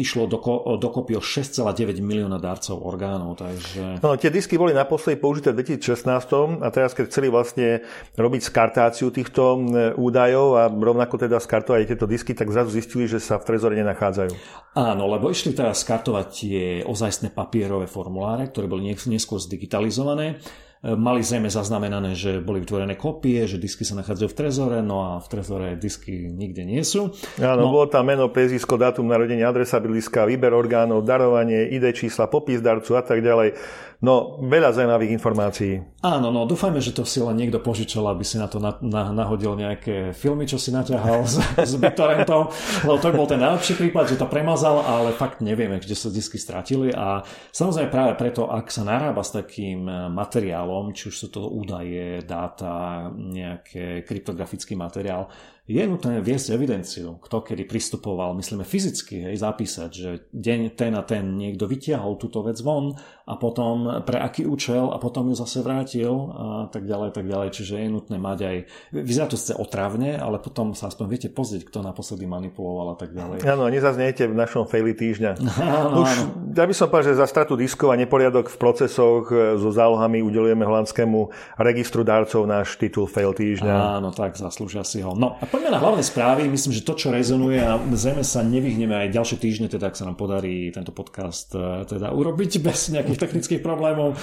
[0.00, 0.40] išlo do,
[0.80, 3.36] dokopy o 6,9 milióna darcov orgánov.
[3.36, 4.00] Takže...
[4.00, 7.84] No, tie disky boli naposledy použité v 2016 a teraz, keď chceli vlastne
[8.16, 9.60] robiť skartáciu týchto
[10.00, 14.32] údajov a rovnako teda skartovať tieto disky, tak zrazu zistili, že sa v trezore nenachádzajú.
[14.72, 20.40] Áno, lebo išli teraz skartovať tie ozajstné papierové formuláre, ktoré boli neskôr zdigitalizované
[20.84, 25.10] Mali zrejme zaznamenané, že boli vytvorené kopie, že disky sa nachádzajú v trezore, no a
[25.24, 27.16] v trezore disky nikde nie sú.
[27.40, 32.28] Áno, no, bolo tam meno, prezísko, dátum narodenia, adresa bydliska, výber orgánov, darovanie, ID čísla,
[32.28, 33.56] popis darcu a tak ďalej.
[34.04, 35.80] No, veľa zaujímavých informácií.
[36.04, 39.08] Áno, no dúfajme, že to si len niekto požičal, aby si na to na, na,
[39.08, 42.52] nahodil nejaké filmy, čo si naťahal z, z BitTorrentov,
[42.84, 46.36] lebo to bol ten najlepší prípad, že to premazal, ale fakt nevieme, kde sa disky
[46.36, 47.24] stratili a
[47.56, 52.20] samozrejme práve preto, ak sa narába s takým eh, materiálom, či už sú to údaje,
[52.20, 55.32] dáta, nejaký kryptografický materiál,
[55.66, 61.02] je nutné viesť evidenciu, kto kedy pristupoval, myslíme fyzicky, hej, zapísať, že deň ten a
[61.02, 62.94] ten niekto vytiahol túto vec von
[63.26, 67.48] a potom pre aký účel a potom ju zase vrátil a tak ďalej, tak ďalej.
[67.50, 68.56] Čiže je nutné mať aj,
[68.94, 73.10] vyzerá to sice otravne, ale potom sa aspoň viete pozrieť, kto naposledy manipuloval a tak
[73.10, 73.42] ďalej.
[73.42, 75.32] Áno, nezaznejete v našom faili týždňa.
[75.66, 76.54] Áno, Už, áno.
[76.54, 80.22] ja by som povedal, že za stratu diskov a neporiadok v procesoch e, so zálohami
[80.22, 83.98] udelujeme holandskému registru dárcov náš titul fail týždňa.
[83.98, 85.16] Áno, tak zaslúžia si ho.
[85.18, 86.52] No a poďme na hlavné správy.
[86.52, 90.04] Myslím, že to, čo rezonuje a zrejme sa nevyhneme aj ďalšie týždne, teda ak sa
[90.04, 94.20] nám podarí tento podcast e, teda urobiť bez nejakých technických problémov,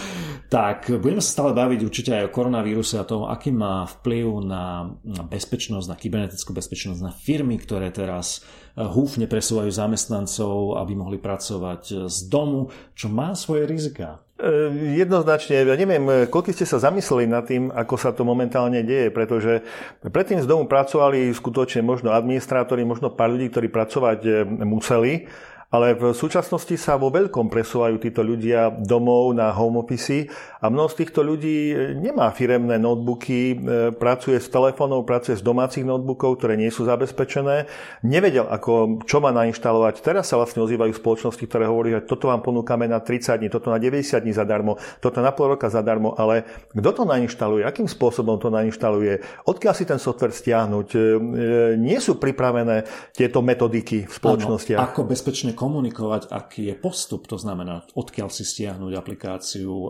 [0.54, 4.94] tak budeme sa stále baviť určite aj o koronavíruse a tom, aký má vplyv na,
[5.02, 8.46] na bezpečnosť, na kybernetickú bezpečnosť, na firmy, ktoré teraz
[8.78, 14.22] e, húfne presúvajú zamestnancov, aby mohli pracovať z domu, čo má svoje rizika.
[14.34, 14.50] E,
[14.98, 19.62] jednoznačne, ja neviem, koľko ste sa zamysleli nad tým, ako sa to momentálne deje, pretože
[20.02, 24.32] predtým z domu pracovali skutočne možno administrátori, možno pár ľudí, ktorí pracovať e,
[24.66, 25.30] museli
[25.74, 30.30] ale v súčasnosti sa vo veľkom presúvajú títo ľudia domov na home office
[30.62, 33.58] a mnoho z týchto ľudí nemá firemné notebooky,
[33.98, 37.66] pracuje s telefónov, pracuje s domácich notebookov, ktoré nie sú zabezpečené.
[38.06, 40.06] Nevedel, ako, čo má nainštalovať.
[40.06, 43.74] Teraz sa vlastne ozývajú spoločnosti, ktoré hovorí, že toto vám ponúkame na 30 dní, toto
[43.74, 48.38] na 90 dní zadarmo, toto na pol roka zadarmo, ale kto to nainštaluje, akým spôsobom
[48.38, 50.88] to nainštaluje, odkiaľ si ten software stiahnuť.
[50.94, 51.00] E,
[51.82, 54.80] nie sú pripravené tieto metodiky v spoločnostiach.
[54.80, 59.90] Ako bezpečne komunikovať, aký je postup, to znamená, odkiaľ si stiahnuť aplikáciu, e,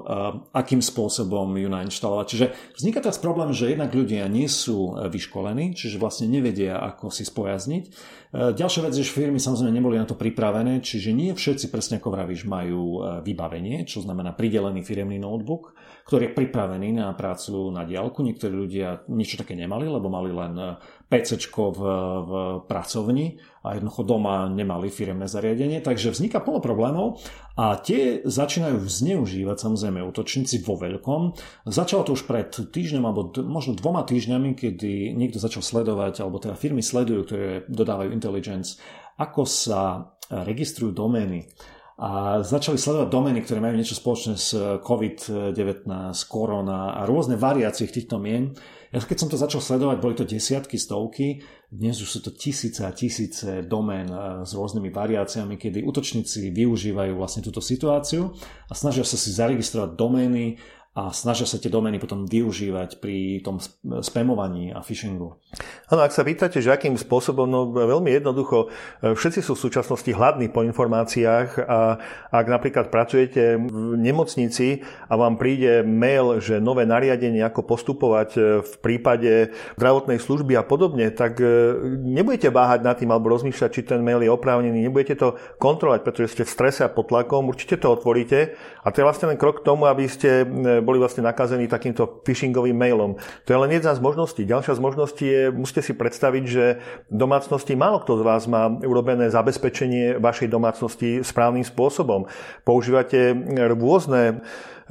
[0.53, 2.25] akým spôsobom ju nainštalovať.
[2.29, 2.45] Čiže
[2.77, 7.25] vzniká teraz problém, že jednak ľudia nie sú e, vyškolení, čiže vlastne nevedia, ako si
[7.25, 7.85] spojazniť.
[8.33, 12.17] Ďalšia vec je, že firmy samozrejme neboli na to pripravené, čiže nie všetci, presne ako
[12.17, 18.19] vravíš, majú vybavenie, čo znamená pridelený firemný notebook ktorý je pripravený na prácu na diálku.
[18.27, 20.75] Niektorí ľudia niečo také nemali, lebo mali len
[21.07, 21.81] PC v,
[22.27, 22.31] v
[22.67, 27.23] pracovni a jednoducho doma nemali firemné zariadenie, takže vzniká plno problémov
[27.55, 31.39] a tie začínajú zneužívať samozrejme útočníci vo veľkom.
[31.63, 36.59] Začalo to už pred týždňom alebo možno dvoma týždňami, kedy niekto začal sledovať, alebo teda
[36.59, 38.83] firmy sledujú, ktoré dodávajú intelligence,
[39.15, 41.47] ako sa registrujú domény
[41.93, 45.85] a začali sledovať domény, ktoré majú niečo spoločné s COVID-19,
[46.25, 48.57] korona a rôzne variácie týchto mien.
[48.89, 52.85] Ja keď som to začal sledovať, boli to desiatky, stovky, dnes už sú to tisíce
[52.85, 58.29] a tisíce domén e, s rôznymi variáciami, kedy útočníci využívajú vlastne túto situáciu
[58.69, 60.61] a snažia sa si zaregistrovať domény
[60.93, 63.57] a snažia sa tie domény potom využívať pri tom
[64.05, 65.41] spamovaní a phishingu.
[65.89, 68.69] Áno, ak sa pýtate, že akým spôsobom, no veľmi jednoducho,
[69.01, 71.97] e, všetci sú v súčasnosti hladní po informáciách a
[72.29, 78.41] ak napríklad pracujete v nemocnici a vám príde mail, že nové nariadenie, ako postupovať e,
[78.61, 79.49] v prípade
[79.81, 81.73] zdravotnej služby a podobne, tak e,
[82.05, 86.37] nebudete váhať nad tým alebo rozmýšľať, či ten mail je oprávnený, nebudete to kontrolovať, pretože
[86.37, 88.53] ste v strese a pod tlakom, určite to otvoríte
[88.85, 90.45] a to je vlastne len krok k tomu, aby ste
[90.83, 93.17] boli vlastne nakazení takýmto phishingovým mailom.
[93.47, 94.43] To je len jedna z možností.
[94.45, 98.67] Ďalšia z možností je, musíte si predstaviť, že v domácnosti málo kto z vás má
[98.67, 102.27] urobené zabezpečenie vašej domácnosti správnym spôsobom.
[102.67, 103.31] Používate
[103.73, 104.43] rôzne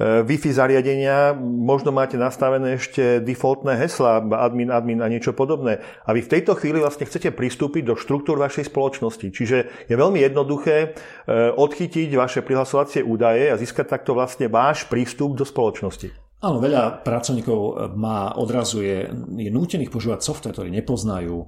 [0.03, 5.79] Wi-Fi zariadenia, možno máte nastavené ešte defaultné hesla, admin, admin a niečo podobné.
[6.03, 9.31] A vy v tejto chvíli vlastne chcete pristúpiť do štruktúr vašej spoločnosti.
[9.31, 10.87] Čiže je veľmi jednoduché e,
[11.55, 16.11] odchytiť vaše prihlasovacie údaje a získať takto vlastne váš prístup do spoločnosti.
[16.43, 19.07] Áno, veľa pracovníkov má odrazuje,
[19.39, 21.47] je nútených používať software, ktorý nepoznajú,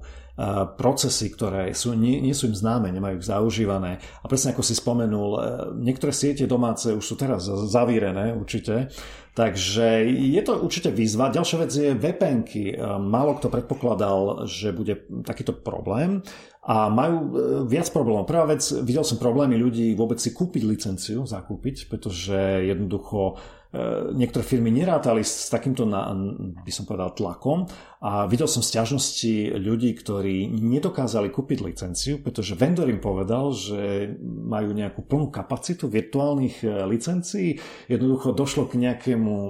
[0.76, 3.96] procesy, ktoré sú, nie, nie sú im známe, nemajú ich zaužívané.
[4.20, 5.38] A presne ako si spomenul, e,
[5.80, 8.92] niektoré siete domáce už sú teraz zavírené určite,
[9.36, 11.28] takže je to určite výzva.
[11.28, 16.24] Ďalšia vec je vpn e, Málo kto predpokladal, že bude takýto problém
[16.64, 17.28] a majú e,
[17.68, 18.24] viac problémov.
[18.24, 23.36] Prvá vec, videl som problémy ľudí vôbec si kúpiť licenciu, zakúpiť, pretože jednoducho
[23.76, 26.08] E, niektoré firmy nerátali s takýmto, na,
[26.64, 27.68] by som povedal, tlakom
[28.00, 34.70] a videl som stiažnosti ľudí, ktorí nedokázali kúpiť licenciu, pretože vendor im povedal, že majú
[34.70, 37.58] nejakú plnú kapacitu virtuálnych licencií.
[37.90, 39.48] Jednoducho došlo k nejakému e,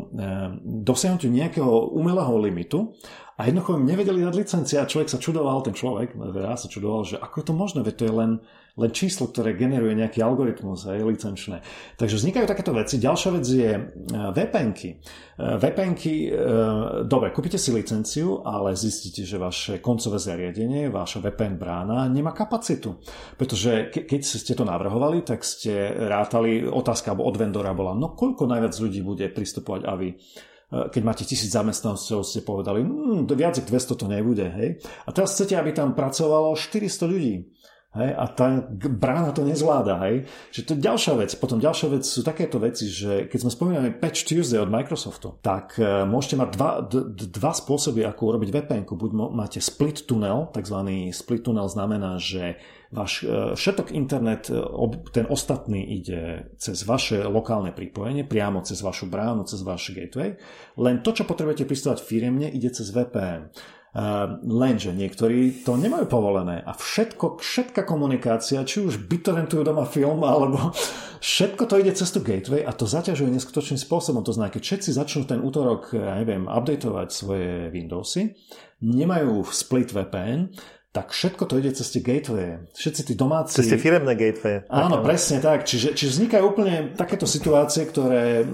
[0.65, 2.97] dosiahnutiu nejakého umelého limitu
[3.37, 7.05] a jednoducho im nevedeli dať licencia a človek sa čudoval, ten človek, ja sa čudoval,
[7.05, 8.31] že ako je to možné, veď to je len
[8.77, 11.65] len číslo, ktoré generuje nejaký algoritmus, aj licenčné.
[11.97, 13.01] Takže vznikajú takéto veci.
[13.01, 14.89] Ďalšia vec je e, VPNky.
[14.93, 14.97] E,
[15.57, 16.31] VPNky, e,
[17.09, 23.01] dobre, kúpite si licenciu, ale zistíte, že vaše koncové zariadenie, vaša VPN brána nemá kapacitu.
[23.41, 28.77] Pretože keď ste to navrhovali, tak ste rátali, otázka od vendora bola, no koľko najviac
[28.77, 30.11] ľudí bude pristupovať AVI
[30.67, 34.47] keď máte tisíc zamestnancov, ste povedali, hm, viac ako 200 to nebude.
[34.51, 34.83] Hej?
[35.07, 37.55] A teraz chcete, aby tam pracovalo 400 ľudí.
[37.97, 38.47] Hej, a tá
[38.93, 39.97] brána to nezvláda.
[40.05, 40.29] Hej.
[40.53, 41.31] Čiže to je ďalšia vec.
[41.41, 45.81] Potom ďalšia vec sú takéto veci, že keď sme spomínali Patch Tuesday od Microsoftu, tak
[45.81, 51.09] e, môžete mať dva, d- dva spôsoby, ako urobiť vpn Buď máte split tunnel, takzvaný
[51.17, 52.61] split tunnel znamená, že
[52.93, 54.61] váš e, všetok internet, e,
[55.11, 60.37] ten ostatný ide cez vaše lokálne pripojenie, priamo cez vašu bránu, cez váš gateway.
[60.77, 63.51] Len to, čo potrebujete pristávať firemne, ide cez VPN.
[64.45, 70.77] Lenže niektorí to nemajú povolené a všetko, všetká komunikácia, či už bytorentujú doma film, alebo
[71.25, 74.21] všetko to ide cez tú gateway a to zaťažuje neskutočným spôsobom.
[74.21, 78.37] To znamená, keď všetci začnú ten útorok, ja neviem, updateovať svoje Windowsy,
[78.85, 80.53] nemajú split VPN,
[80.93, 82.69] tak všetko to ide cez tie gateway.
[82.73, 83.57] Všetci tí domáci...
[83.57, 84.65] Cez tie firemné gateway.
[84.73, 85.69] Áno, presne tak.
[85.69, 88.45] Čiže, čiže vznikajú úplne takéto situácie, ktoré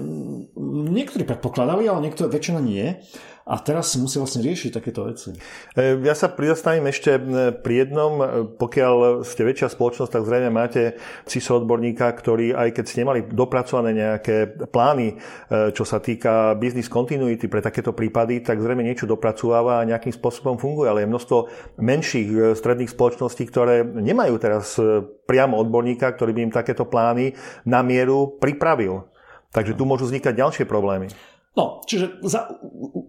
[0.91, 2.99] niektorí predpokladali, ale niektoré väčšina nie.
[3.43, 5.35] A teraz si musí vlastne riešiť takéto veci.
[5.75, 7.19] E, ja sa prizastavím ešte
[7.59, 8.25] pri jednom, e,
[8.55, 10.95] pokiaľ ste väčšia spoločnosť, tak zrejme máte
[11.27, 15.15] CISO odborníka, ktorý aj keď ste nemali dopracované nejaké plány, e,
[15.75, 20.55] čo sa týka business continuity pre takéto prípady, tak zrejme niečo dopracováva a nejakým spôsobom
[20.55, 21.37] funguje, ale je množstvo
[21.83, 24.79] menších stredných spoločností, ktoré nemajú teraz
[25.27, 27.35] priamo odborníka, ktorý by im takéto plány
[27.67, 29.03] na mieru pripravil.
[29.53, 31.13] Takže tu môžu vznikať ďalšie problémy.
[31.53, 32.49] No, čiže za,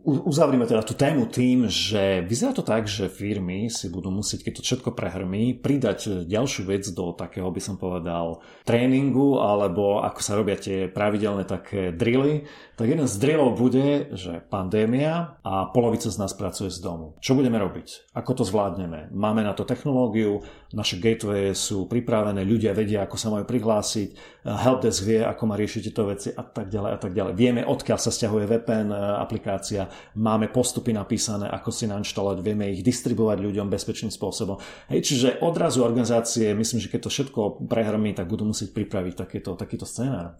[0.05, 4.53] uzavrime teda tú tému tým, že vyzerá to tak, že firmy si budú musieť, keď
[4.61, 10.37] to všetko prehrmí, pridať ďalšiu vec do takého, by som povedal, tréningu, alebo ako sa
[10.37, 12.45] robia tie pravidelné také drily,
[12.77, 17.17] tak jeden z drillov bude, že pandémia a polovica z nás pracuje z domu.
[17.25, 18.13] Čo budeme robiť?
[18.13, 19.09] Ako to zvládneme?
[19.09, 25.01] Máme na to technológiu, naše gateway sú pripravené, ľudia vedia, ako sa majú prihlásiť, helpdesk
[25.07, 27.33] vie, ako má riešiť tieto veci a tak ďalej a tak ďalej.
[27.39, 29.87] Vieme, odkiaľ sa stiahuje VPN e, aplikácia,
[30.19, 34.59] máme postupy napísané, ako si nainštalovať, vieme ich distribuovať ľuďom bezpečným spôsobom.
[34.91, 39.55] Hej, čiže odrazu organizácie, myslím, že keď to všetko prehrmí, tak budú musieť pripraviť takéto,
[39.55, 40.35] takýto scénár.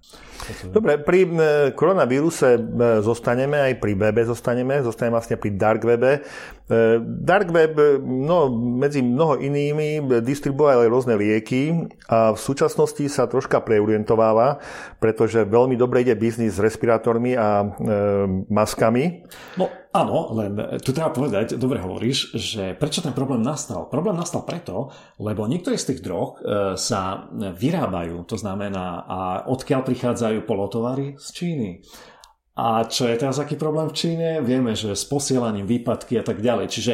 [0.75, 1.31] Dobre, pri e,
[1.79, 2.61] koronavíruse e,
[3.07, 6.27] zostaneme, aj pri webe zostaneme, zostaneme vlastne pri dark webe.
[7.05, 13.61] Dark web, no, medzi mnoho inými, distribuuje aj rôzne lieky a v súčasnosti sa troška
[13.61, 14.65] preorientováva,
[14.97, 17.77] pretože veľmi dobre ide biznis s respirátormi a
[18.49, 19.25] maskami.
[19.61, 23.87] No áno, len tu treba povedať, dobre hovoríš, že prečo ten problém nastal?
[23.87, 24.91] Problém nastal preto,
[25.23, 31.15] lebo niektoré z tých drog e, sa vyrábajú, to znamená, a odkiaľ prichádzajú polotovary?
[31.21, 31.71] Z Číny.
[32.55, 34.29] A čo je teraz aký problém v Číne?
[34.39, 36.71] Vieme, že s posielaním výpadky a tak ďalej.
[36.71, 36.93] Čiže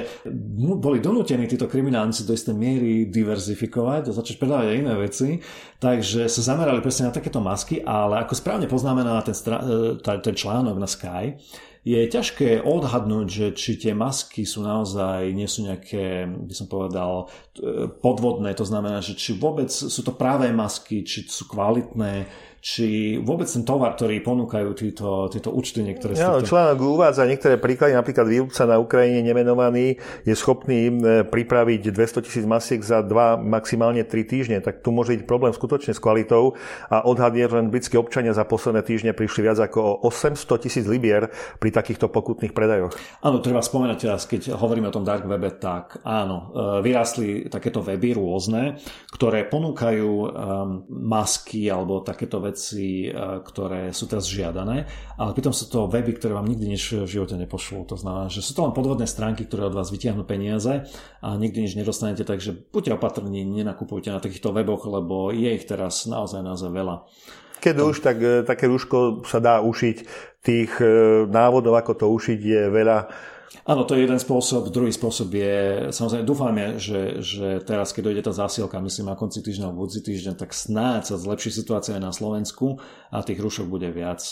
[0.80, 5.28] boli donútení títo kriminálnici do istej miery diverzifikovať a začať predávať aj iné veci.
[5.76, 10.80] Takže sa zamerali presne na takéto masky, ale ako správne poznámená ten, e, ten článok
[10.80, 11.36] na Sky,
[11.80, 17.32] je ťažké odhadnúť, že či tie masky sú naozaj, nie sú nejaké, by som povedal,
[17.56, 22.28] e, podvodné, to znamená, že či vôbec sú to práve masky, či sú kvalitné,
[22.60, 26.52] či vôbec ten tovar, ktorý ponúkajú títo, títo účty niektoré ja, týchto...
[26.52, 29.96] Článok uvádza niektoré príklady, napríklad výrobca na Ukrajine nemenovaný
[30.28, 30.92] je schopný
[31.24, 35.96] pripraviť 200 tisíc masiek za 2, maximálne 3 týždne, tak tu môže byť problém skutočne
[35.96, 36.52] s kvalitou
[36.92, 40.84] a odhad je, že len britskí občania za posledné týždne prišli viac ako 800 tisíc
[40.84, 42.92] libier pri takýchto pokutných predajoch.
[43.24, 47.80] Áno, treba spomenúť teraz, keď hovoríme o tom dark webe, tak áno, e, vyrástli takéto
[47.80, 48.76] weby rôzne,
[49.16, 50.28] ktoré ponúkajú um,
[50.88, 53.10] masky alebo takéto veci veci, e,
[53.40, 57.38] ktoré sú teraz žiadané, ale pritom sú to weby, ktoré vám nikdy nič v živote
[57.38, 57.86] nepošlú.
[57.88, 60.84] To znamená, že sú to len podvodné stránky, ktoré od vás vytiahnu peniaze
[61.22, 66.04] a nikdy nič nedostanete, takže buďte opatrní, nenakupujte na takýchto weboch, lebo je ich teraz
[66.10, 67.06] naozaj naozaj veľa.
[67.60, 69.96] Keď už, tak e, také rúško sa dá ušiť.
[70.40, 70.88] Tých e,
[71.28, 72.98] návodov, ako to ušiť, je veľa
[73.66, 74.70] Áno, to je jeden spôsob.
[74.70, 79.42] Druhý spôsob je, samozrejme, dúfame, že, že teraz, keď dojde tá zásielka, myslím, na konci
[79.42, 82.78] týždňa alebo budúci týždeň, tak snáď sa zlepší situácia aj na Slovensku
[83.10, 84.22] a tých rušok bude viac.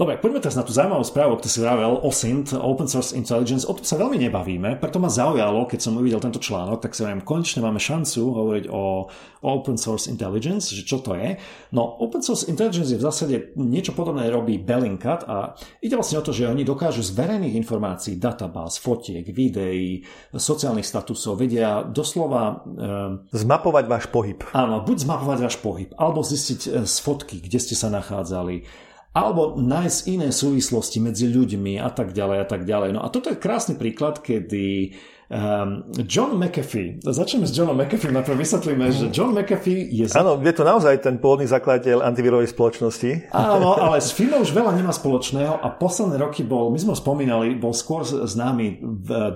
[0.00, 3.68] Dobre, poďme teraz na tú zaujímavú správu, ktorú si vravel, OSINT, Open Source Intelligence.
[3.68, 7.04] O tom sa veľmi nebavíme, preto ma zaujalo, keď som uvidel tento článok, tak si
[7.04, 9.04] viem, konečne máme šancu hovoriť o
[9.42, 11.34] Open Source Intelligence, že čo to je.
[11.74, 16.24] No, Open Source Intelligence je v zásade niečo podobné robí Bellingcat a ide vlastne o
[16.24, 22.62] to, že oni dokážu z verejných informácií, databáz, z fotiek, videí, sociálnych statusov vedia doslova...
[22.66, 24.38] E, zmapovať váš pohyb.
[24.52, 28.66] Áno, buď zmapovať váš pohyb, alebo zistiť eh, z fotky, kde ste sa nachádzali,
[29.12, 32.90] alebo nájsť iné súvislosti medzi ľuďmi a tak ďalej a tak ďalej.
[32.96, 34.96] No a toto je krásny príklad, kedy
[35.32, 40.04] Um, John McAfee, začneme s Johnom McAfee, najprv vysvetlíme, že John McAfee je...
[40.12, 43.32] Áno, je to naozaj ten pôvodný zakladateľ antivírovej spoločnosti.
[43.32, 46.98] Áno, ale s firmou už veľa nemá spoločného a posledné roky bol, my sme ho
[47.00, 48.84] spomínali, bol skôr známy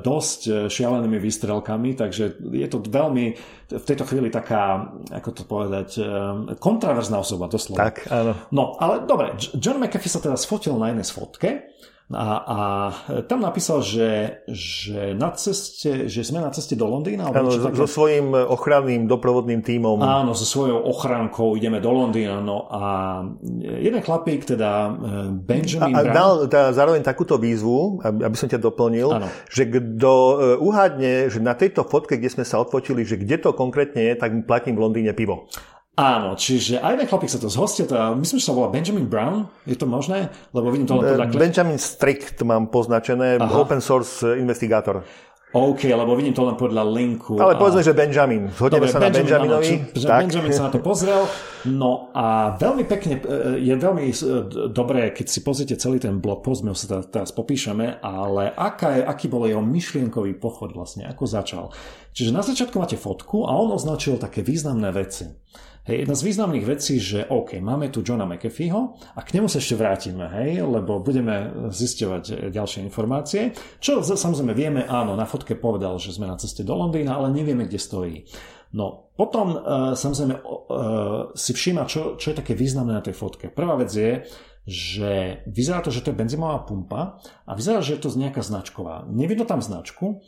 [0.05, 3.25] dosť e, šialenými výstrelkami, takže je to veľmi
[3.73, 6.05] v tejto chvíli taká, ako to povedať, e,
[6.61, 7.89] kontraverzná osoba, doslova.
[7.89, 8.37] Tak, áno.
[8.53, 11.73] No, ale dobre, John McAfee sa teda sfotil na jednej sfotke,
[12.07, 12.59] a, a
[13.27, 17.35] tam napísal, že, že, na ceste, že sme na ceste do Londýna.
[17.35, 17.83] Áno, také...
[17.83, 19.99] so svojím ochranným doprovodným tímom.
[19.99, 22.39] Áno, so svojou ochrankou ideme do Londýna.
[22.39, 22.83] No a
[23.59, 24.91] jeden chlapík, teda e,
[25.35, 29.27] Benjamin a, a dal teda zároveň takúto výzvu, aby som ťa doplnil, áno.
[29.51, 33.51] že kto e, uhádne, že na tejto fotke, kde sme sa odfotili, že kde to
[33.51, 35.51] konkrétne je, tak platím v Londýne pivo.
[35.97, 39.49] Áno, čiže aj jeden chlapík sa to zhostil, teda myslím, že sa volá Benjamin Brown,
[39.65, 40.29] je to možné?
[40.53, 41.33] Lebo vidím to len podľa...
[41.33, 43.49] Benjamin Strick to mám poznačené, Aha.
[43.57, 45.01] open source investigátor.
[45.57, 47.41] OK, lebo vidím to len podľa linku.
[47.41, 47.57] Ale a...
[47.57, 48.53] povedzme, že Benjamin.
[48.53, 49.73] Zhodneme sa Benjamin, na Benjaminovi.
[49.73, 50.21] Áno, tak.
[50.29, 51.23] Benjamin sa na to pozrel.
[51.65, 54.05] No a veľmi pekne, e, je veľmi
[54.77, 59.03] dobré, keď si pozrite celý ten blog post, my sa teraz popíšeme, ale aká je,
[59.09, 61.65] aký bol jeho myšlienkový pochod vlastne, ako začal.
[62.13, 65.25] Čiže na začiatku máte fotku a on označil také významné veci.
[65.87, 69.63] Hej, jedna z významných vecí, že OK, máme tu Johna McAfeeho a k nemu sa
[69.63, 73.55] ešte vrátime, hej, lebo budeme zisťovať ďalšie informácie.
[73.79, 77.71] Čo samozrejme vieme, áno, na fotke povedal, že sme na ceste do Londýna, ale nevieme,
[77.71, 78.27] kde stojí.
[78.75, 83.47] No, potom uh, samozrejme uh, si všíma, čo, čo je také významné na tej fotke.
[83.55, 84.27] Prvá vec je,
[84.67, 89.07] že vyzerá to, že to je benzínová pumpa a vyzerá, že je to nejaká značková.
[89.07, 90.19] Nevidno tam značku,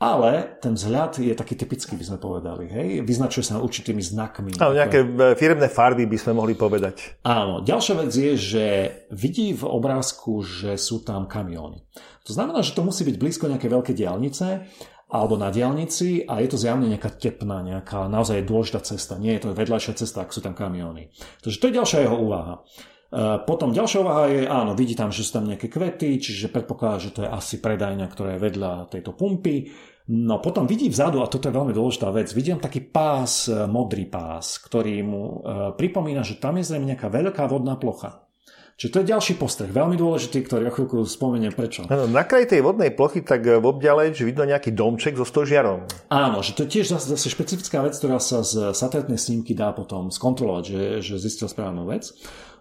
[0.00, 2.64] ale ten vzhľad je taký typický, by sme povedali.
[2.72, 2.88] Hej?
[3.04, 4.56] Vyznačuje sa určitými znakmi.
[4.56, 7.20] Áno, nejaké e, firemné farby by sme mohli povedať.
[7.20, 7.60] Áno.
[7.60, 8.64] Ďalšia vec je, že
[9.12, 11.84] vidí v obrázku, že sú tam kamióny.
[12.24, 14.64] To znamená, že to musí byť blízko nejaké veľké diálnice
[15.10, 19.20] alebo na diálnici a je to zjavne nejaká tepná, nejaká naozaj dôležitá cesta.
[19.20, 21.12] Nie je to vedľajšia cesta, ak sú tam kamióny.
[21.44, 22.64] Takže to je ďalšia jeho úvaha.
[23.10, 27.02] E, potom ďalšia úvaha je, áno, vidí tam, že sú tam nejaké kvety, čiže predpokladá,
[27.02, 29.89] že to je asi predajňa, ktorá je vedľa tejto pumpy.
[30.10, 34.10] No potom vidí vzadu, a toto je veľmi dôležitá vec, vidím taký pás, e, modrý
[34.10, 35.34] pás, ktorý mu e,
[35.78, 38.26] pripomína, že tam je zrejme nejaká veľká vodná plocha.
[38.74, 41.84] Čiže to je ďalší postreh, veľmi dôležitý, ktorý o chvíľku spomeniem prečo.
[41.86, 45.22] Ano, na kraji tej vodnej plochy tak e, v obďale, že vidno nejaký domček so
[45.22, 45.86] stožiarom.
[46.10, 49.70] Áno, že to je tiež zase, zase špecifická vec, ktorá sa z satelitnej snímky dá
[49.70, 52.10] potom skontrolovať, že, že zistil správnu vec.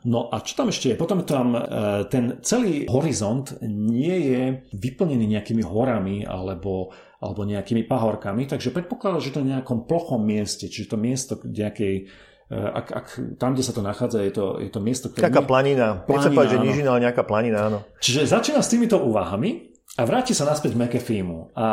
[0.05, 0.95] No a čo tam ešte je?
[1.01, 1.61] Potom tam e,
[2.13, 4.41] ten celý horizont nie je
[4.77, 10.71] vyplnený nejakými horami alebo alebo nejakými pahorkami, takže predpokladá, že to je nejakom plochom mieste,
[10.71, 12.07] čiže to miesto nejakej
[12.47, 15.27] e, ak, ak, tam, kde sa to nachádza, je to, je to miesto, ktoré...
[15.27, 15.87] Nejaká planina.
[16.07, 17.79] planina povedať, že nížina, ale nejaká planina, áno.
[17.99, 21.67] Čiže začína s týmito úvahami a vráti sa naspäť McAfeemu a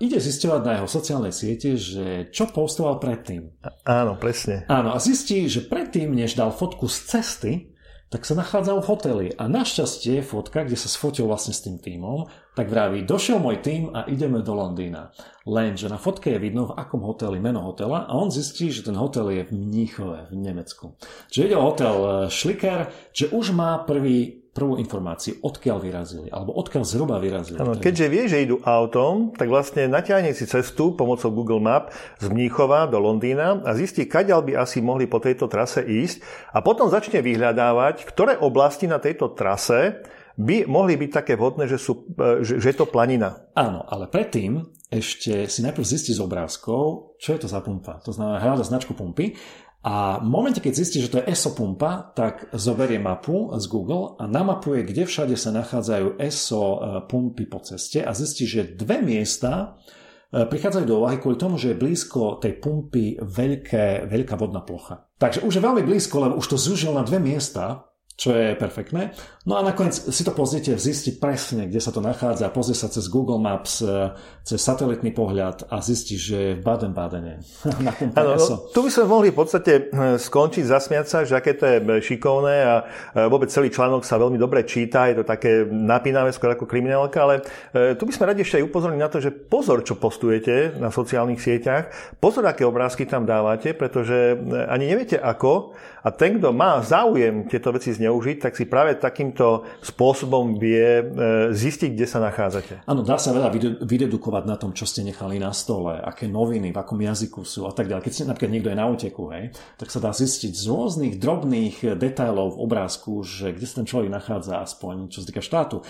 [0.00, 3.52] ide zisťovať na jeho sociálnej siete, že čo postoval predtým.
[3.84, 4.64] Áno, presne.
[4.72, 7.75] Áno, a zistí, že predtým, než dal fotku z cesty,
[8.06, 9.26] tak sa nachádzal v hoteli.
[9.34, 13.90] A našťastie fotka, kde sa sfotil vlastne s tým týmom, tak vraví, došiel môj tým
[13.90, 15.10] a ideme do Londýna.
[15.42, 18.94] Lenže na fotke je vidno, v akom hoteli, meno hotela a on zistí, že ten
[18.94, 20.94] hotel je v Mníchove, v Nemecku.
[21.28, 26.56] Čiže ide o hotel eh, Schlicker, že už má prvý prvú informáciu, odkiaľ vyrazili, alebo
[26.56, 27.60] odkiaľ zhruba vyrazili.
[27.60, 32.32] Ano, keďže vie, že idú autom, tak vlastne natiahne si cestu pomocou Google Map z
[32.32, 36.24] Mníchova do Londýna a zistí, kaďal by asi mohli po tejto trase ísť
[36.56, 40.00] a potom začne vyhľadávať, ktoré oblasti na tejto trase
[40.36, 43.48] by mohli byť také vhodné, že, sú, e, že, že je to planina.
[43.56, 47.98] Áno, ale predtým ešte si najprv zistí z obrázkov, čo je to za pumpa.
[48.06, 49.34] To znamená hľada značku pumpy
[49.86, 54.18] a v momente, keď zistí, že to je ESO pumpa, tak zoberie mapu z Google
[54.18, 58.98] a namapuje, kde všade sa nachádzajú ESO e, pumpy po ceste a zistí, že dve
[58.98, 59.78] miesta
[60.34, 65.06] e, prichádzajú do úvahy kvôli tomu, že je blízko tej pumpy veľké, veľká vodná plocha.
[65.22, 67.86] Takže už je veľmi blízko, lebo už to zúžil na dve miesta,
[68.16, 69.12] čo je perfektné.
[69.46, 73.06] No a nakoniec si to pozrite, zistiť presne, kde sa to nachádza, pozrie sa cez
[73.12, 74.10] Google Maps, e,
[74.42, 77.44] cez satelitný pohľad a zistí, že je v Baden-Badene.
[78.18, 81.68] ano, no, tu by sme mohli v podstate e, skončiť, zasmiať sa, že aké to
[81.68, 82.84] je šikovné a e,
[83.28, 87.44] vôbec celý článok sa veľmi dobre číta, je to také napínavé, skôr ako kriminálka, ale
[88.00, 91.38] tu by sme radi ešte aj upozornili na to, že pozor, čo postujete na sociálnych
[91.38, 94.34] sieťach, pozor, aké obrázky tam dávate, pretože
[94.66, 95.76] ani neviete ako.
[96.06, 101.02] A ten, kto má záujem tieto veci zneužiť, zneužiť, tak si práve takýmto spôsobom vie
[101.02, 101.04] e,
[101.50, 102.86] zistiť, kde sa nachádzate.
[102.86, 103.50] Áno, dá sa veľa
[103.82, 107.74] vydedukovať na tom, čo ste nechali na stole, aké noviny, v akom jazyku sú a
[107.74, 108.06] tak ďalej.
[108.06, 111.98] Keď si napríklad niekto je na úteku, hej, tak sa dá zistiť z rôznych drobných
[111.98, 115.82] detailov v obrázku, že kde sa ten človek nachádza aspoň, čo sa týka štátu.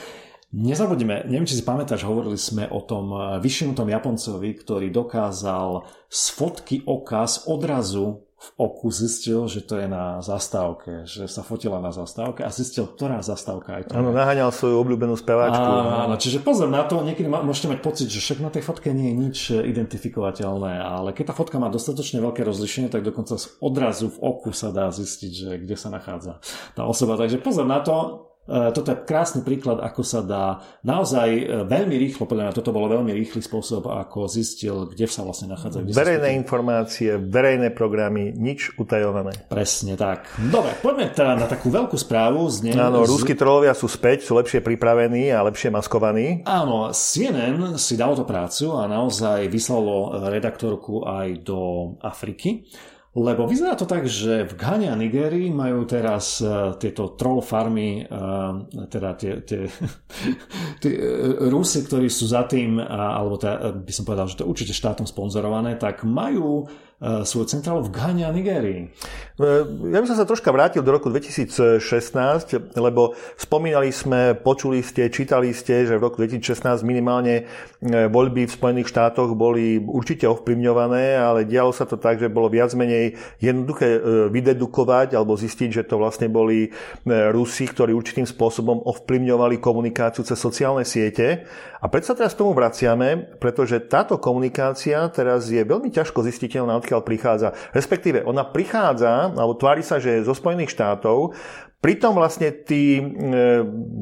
[0.56, 6.22] Nezabudíme, neviem, či si pamätáš, hovorili sme o tom e, vyšinutom Japoncovi, ktorý dokázal z
[6.32, 11.80] fotky oka z odrazu v oku zistil, že to je na zastávke, že sa fotila
[11.80, 13.97] na zastávke a zistil, ktorá zastávka je to.
[13.97, 15.57] Áno, naháňal svoju obľúbenú speváčku.
[16.05, 19.09] Áno, čiže pozor na to, niekedy môžete mať pocit, že však na tej fotke nie
[19.09, 24.12] je nič identifikovateľné, ale keď tá fotka má dostatočne veľké rozlišenie, tak dokonca z odrazu
[24.12, 26.37] v oku sa dá zistiť, že kde sa nachádza
[26.76, 27.16] tá osoba.
[27.16, 32.30] Takže pozor na to, toto je krásny príklad, ako sa dá naozaj e, veľmi rýchlo,
[32.30, 35.90] podľa mňa toto bolo veľmi rýchly spôsob, ako zistil, kde sa vlastne nachádzajú.
[35.90, 39.34] Verejné informácie, verejné programy, nič utajované.
[39.51, 40.30] Presne tak.
[40.38, 42.47] Dobre, poďme teda na takú veľkú správu.
[42.47, 42.74] Z nej...
[42.78, 43.11] Áno, z...
[43.11, 46.47] ruskí trolovia sú späť, sú lepšie pripravení a lepšie maskovaní.
[46.47, 51.59] Áno, CNN si dalo to prácu a naozaj vyslalo redaktorku aj do
[51.99, 52.62] Afriky
[53.16, 58.04] Lebo vyzerá to tak, že v Ghane a Nigerii majú teraz uh, tieto troll farmy,
[58.04, 59.64] uh, teda tie, tie,
[60.84, 62.84] tie uh, Rusy, ktorí sú za tým, uh,
[63.16, 67.84] alebo teda, by som povedal, že to určite štátom sponzorované, tak majú E, svoju centrálu
[67.84, 68.88] v Ghane a Nigérii.
[68.88, 69.44] E,
[69.92, 71.76] ja by som sa troška vrátil do roku 2016,
[72.72, 77.44] lebo spomínali sme, počuli ste, čítali ste, že v roku 2016 minimálne
[77.84, 82.49] e, voľby v Spojených štátoch boli určite ovplyvňované, ale dialo sa to tak, že bolo
[82.49, 84.01] viac menej jednoduché
[84.32, 86.72] vydedukovať alebo zistiť, že to vlastne boli
[87.05, 91.44] Rusi, ktorí určitým spôsobom ovplyvňovali komunikáciu cez sociálne siete.
[91.76, 97.49] A predsa teraz tomu vraciame, pretože táto komunikácia teraz je veľmi ťažko zistiteľná, odkiaľ prichádza.
[97.74, 101.34] Respektíve, ona prichádza, alebo tvári sa, že je zo Spojených štátov,
[101.76, 103.03] Pritom vlastne tí, e,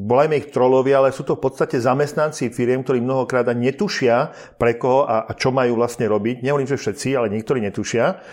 [0.08, 5.04] volajme ich trolovia, ale sú to v podstate zamestnanci firiem, ktorí mnohokrát netušia pre koho
[5.04, 6.40] a, a čo majú vlastne robiť.
[6.40, 8.24] Nehovorím, že všetci, ale niektorí netušia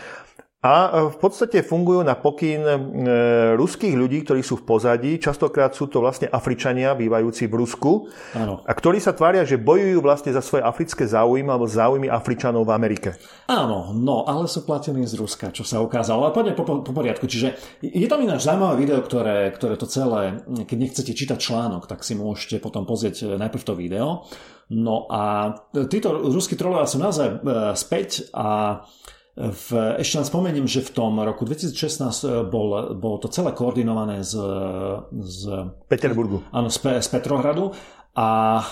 [0.62, 2.78] a e, v podstate fungujú na pokyn e,
[3.57, 5.18] ruských ľudí, ktorí sú v pozadí.
[5.18, 7.91] Častokrát sú to vlastne Afričania, bývajúci v Rusku,
[8.38, 8.62] Áno.
[8.62, 12.78] a ktorí sa tvária, že bojujú vlastne za svoje africké záujmy alebo záujmy Afričanov v
[12.78, 13.18] Amerike.
[13.49, 16.30] Áno, no, ale sú platení z Ruska, čo sa ukázalo.
[16.30, 17.26] Ale poďme po, po poriadku.
[17.26, 22.05] Čiže je tam ináč zaujímavé video, ktoré, ktoré to celé, keď nechcete čítať článok, tak
[22.05, 24.30] si môžete potom pozrieť e, najprv to video.
[24.72, 25.51] No a
[25.89, 27.43] títo ruskí trolovia sú naozaj
[27.76, 28.80] späť a
[29.32, 29.67] v,
[30.03, 34.36] ešte len spomeniem, že v tom roku 2016 e, bol, bolo to celé koordinované z,
[35.23, 35.41] z
[35.88, 36.43] Peterburgu.
[36.51, 37.71] Áno, z, z Petrohradu
[38.11, 38.63] a e,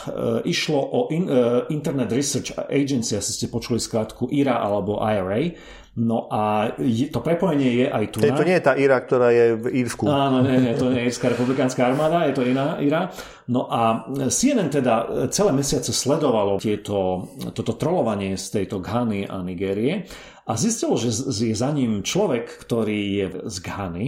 [0.51, 5.55] išlo o in, e, Internet Research Agency, asi ste počuli skrátku IRA alebo IRA.
[5.99, 8.23] No a je, to prepojenie je aj tu.
[8.23, 10.07] To nie je tá IRA, ktorá je v Írsku.
[10.07, 13.11] Áno, nie, nie, to nie je Írska republikánska armáda, je to iná IRA.
[13.51, 20.07] No a CNN teda celé mesiace sledovalo tieto, toto trolovanie z tejto Ghany a Nigérie
[20.47, 24.05] a zistilo, že je za ním človek, ktorý je z Ghany,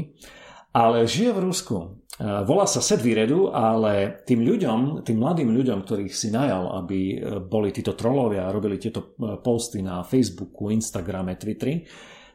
[0.72, 1.76] ale žije v Rusku.
[2.20, 7.18] Volá sa Seth Viredu, ale tým ľuďom, tým mladým ľuďom, ktorých si najal, aby e,
[7.40, 11.88] boli títo trolovia a robili tieto e, posty na Facebooku, Instagrame, Twitteri,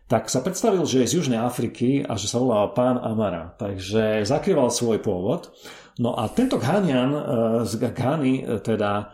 [0.09, 3.53] tak sa predstavil, že je z Južnej Afriky a že sa volá pán Amara.
[3.53, 5.53] Takže zakrýval svoj pôvod.
[6.01, 7.23] No a tento Ghanian e,
[7.69, 9.13] z Ghany teda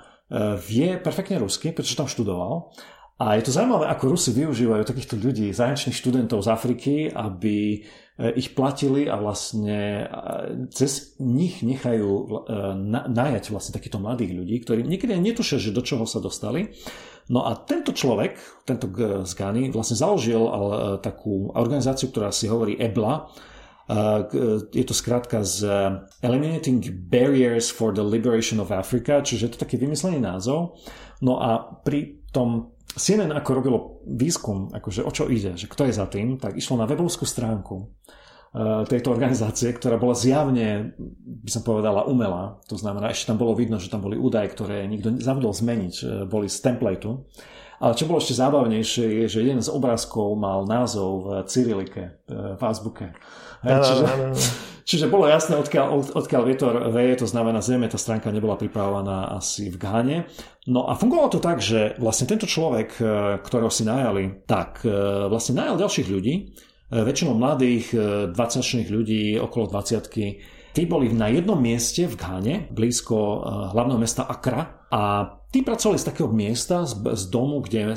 [0.64, 2.72] vie perfektne rusky, pretože tam študoval
[3.20, 7.78] a je to zaujímavé, ako Rusi využívajú takýchto ľudí, zahraničných študentov z Afriky, aby e,
[8.34, 10.04] ich platili a vlastne e,
[10.72, 12.26] cez nich nechajú e,
[13.12, 16.72] najať vlastne takýchto mladých ľudí, ktorí niekedy netušia, že do čoho sa dostali.
[17.30, 18.90] No a tento človek, tento
[19.22, 20.42] z Gany, vlastne založil
[20.98, 23.30] takú organizáciu, ktorá si hovorí EBLA,
[24.74, 25.62] je to skrátka z
[26.18, 30.82] Eliminating Barriers for the Liberation of Africa, čiže je to taký vymyslený názov.
[31.22, 35.94] No a pri tom CNN ako robilo výskum, akože o čo ide, že kto je
[35.96, 40.92] za tým, tak išlo na webovskú stránku eh, tejto organizácie, ktorá bola zjavne,
[41.44, 42.60] by som povedala, umelá.
[42.68, 46.06] To znamená, ešte tam bolo vidno, že tam boli údaje, ktoré nikto zabudol zmeniť, eh,
[46.28, 47.24] boli z templateu.
[47.82, 52.54] Ale čo bolo ešte zábavnejšie je, že jeden z obrázkov mal názov v Cyrilike, eh,
[52.54, 52.62] v
[53.62, 54.06] Čiže,
[54.82, 59.70] čiže bolo jasné, odkiaľ, odkiaľ vietor veje, to znamená, zrejme tá stránka nebola pripravovaná asi
[59.70, 60.18] v Ghane.
[60.66, 63.02] No a fungovalo to tak, že vlastne tento človek, e,
[63.38, 64.90] ktorého si najali, tak e,
[65.30, 66.42] vlastne najal ďalších ľudí, e,
[66.90, 67.94] väčšinou mladých,
[68.34, 70.10] 20 ľudí, okolo 20
[70.72, 73.44] Tí boli na jednom mieste v Ghane, blízko
[73.76, 77.96] hlavného mesta Accra a tí pracovali z takého miesta, z, z domu, kde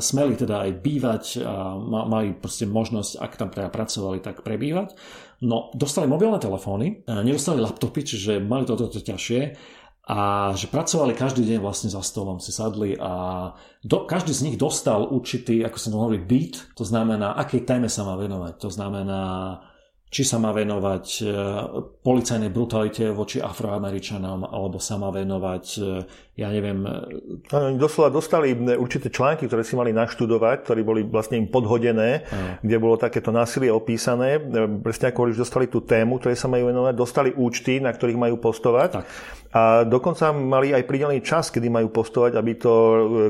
[0.00, 4.96] smeli teda aj bývať a mali proste možnosť, ak tam teda pracovali, tak prebývať.
[5.44, 9.40] No, dostali mobilné telefóny, nedostali laptopy, čiže mali to toto ťažšie
[10.10, 13.52] a že pracovali každý deň vlastne za stolom, si sadli a
[13.84, 17.86] do, každý z nich dostal určitý, ako sa to hovorí, beat, to znamená, akej téme
[17.86, 18.58] sa má venovať.
[18.58, 19.22] To znamená,
[20.10, 21.22] či sa má venovať
[22.02, 25.64] policajnej brutalite voči afroameričanom, alebo sa má venovať,
[26.40, 26.80] ja neviem...
[26.88, 32.24] E, oni doslova dostali určité články, ktoré si mali naštudovať, ktoré boli vlastne im podhodené,
[32.32, 32.48] ano.
[32.64, 34.40] kde bolo takéto násilie opísané.
[34.80, 38.40] Presne ako už dostali tú tému, ktoré sa majú venovať, dostali účty, na ktorých majú
[38.40, 38.88] postovať.
[38.96, 39.06] Tak.
[39.50, 42.72] A dokonca mali aj pridelený čas, kedy majú postovať, aby to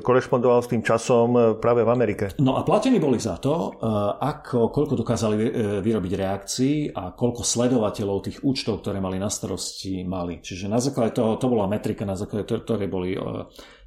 [0.05, 2.37] korešpondovalo s tým časom práve v Amerike.
[2.37, 3.81] No a platení boli za to,
[4.21, 5.37] ako, koľko dokázali
[5.81, 10.45] vyrobiť reakcií a koľko sledovateľov tých účtov, ktoré mali na starosti, mali.
[10.45, 13.21] Čiže na základe toho, to bola metrika, na základe ktorej boli e,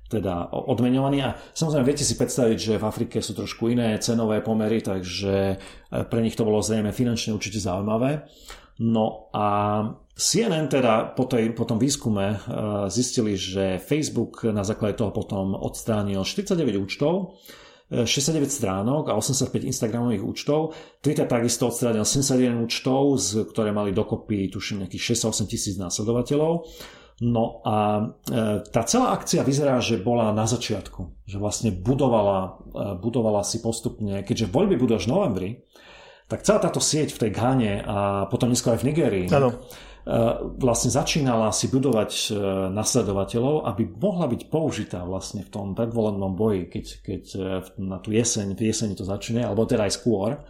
[0.09, 1.22] teda odmeňovaní.
[1.22, 5.55] A samozrejme viete si predstaviť, že v Afrike sú trošku iné cenové pomery, takže e,
[6.09, 8.26] pre nich to bolo zrejme finančne určite zaujímavé.
[8.82, 9.47] No a
[10.18, 12.38] CNN teda po, tej, po tom výskume e,
[12.89, 17.38] zistili, že Facebook na základe toho potom odstránil 49 účtov,
[17.93, 20.74] 69 stránok a 85 Instagramových účtov.
[20.97, 26.66] Twitter takisto odstránil 71 účtov, z, ktoré mali dokopy, tuším, nejakých 6-8 tisíc následovateľov.
[27.24, 32.99] No a e, tá celá akcia vyzerá, že bola na začiatku, že vlastne budovala, e,
[32.99, 35.49] budovala si postupne, keďže voľby budú až v novembri,
[36.28, 39.59] tak celá táto sieť v tej Ghane a potom neskôr aj v Nigérii, ano.
[40.57, 42.32] vlastne začínala si budovať
[42.71, 47.24] nasledovateľov, aby mohla byť použitá vlastne v tom predvolebnom boji, keď, keď
[47.76, 50.41] na tú jeseň, v jeseni to začne, alebo teda aj skôr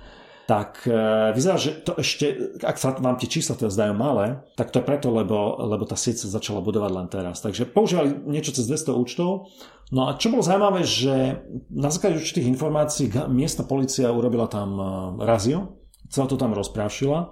[0.44, 0.92] tak e,
[1.32, 4.88] vyzerá, že to ešte, ak sa vám tie čísla teda zdajú malé, tak to je
[4.88, 7.40] preto, lebo, lebo tá sieť sa začala budovať len teraz.
[7.40, 9.48] Takže používali niečo cez 200 účtov.
[9.96, 14.84] No a čo bolo zaujímavé, že na základe určitých informácií miestna policia urobila tam e,
[15.24, 15.80] razio,
[16.12, 17.32] celé to tam rozprášila,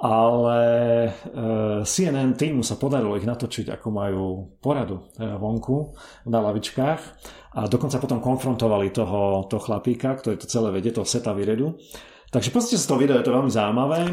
[0.00, 0.60] ale
[1.04, 1.10] e,
[1.84, 4.24] CNN týmu sa podarilo ich natočiť, ako majú
[4.64, 5.92] poradu vonku
[6.32, 7.00] na lavičkách
[7.60, 11.76] a dokonca potom konfrontovali toho, toho chlapíka, ktorý to celé vedie, toho Seta Viredu
[12.28, 13.98] Takže pozrite sa to video, je to veľmi zaujímavé.
[14.04, 14.12] E,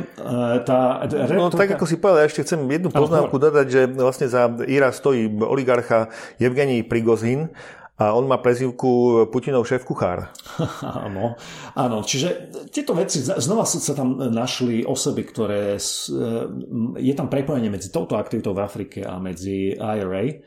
[0.64, 1.04] tá,
[1.36, 4.96] no tak ako si povedal, ja ešte chcem jednu poznámku dodať, že vlastne za Ira
[4.96, 6.08] stojí oligarcha
[6.40, 7.52] Evgenij Prigozhin
[8.00, 10.32] a on má prezivku Putinov šéf kuchár.
[11.08, 11.36] áno,
[11.76, 15.80] áno, čiže tieto veci, znova sa tam našli osoby, ktoré, e,
[16.96, 20.40] je tam prepojenie medzi touto aktivitou v Afrike a medzi IRA,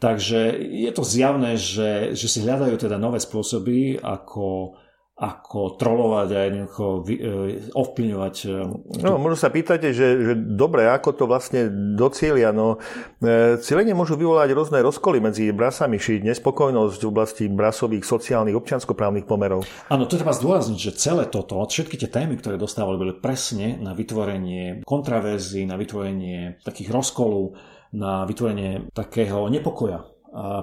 [0.00, 4.72] takže je to zjavné, že, že si hľadajú teda nové spôsoby, ako
[5.20, 7.28] ako trolovať a jednoducho e,
[7.76, 8.34] ovplyvňovať.
[8.48, 12.56] E, no, možno sa pýtate, že, že dobre, ako to vlastne docielia.
[12.56, 12.80] No,
[13.20, 19.28] e, cieľenie môžu vyvolať rôzne rozkoly medzi brasami, či nespokojnosť v oblasti brasových sociálnych občianskoprávnych
[19.28, 19.68] pomerov.
[19.92, 23.92] Áno, to treba zdôrazniť, že celé toto, všetky tie témy, ktoré dostávali, boli presne na
[23.92, 27.60] vytvorenie kontraverzí, na vytvorenie takých rozkolov,
[27.92, 30.00] na vytvorenie takého nepokoja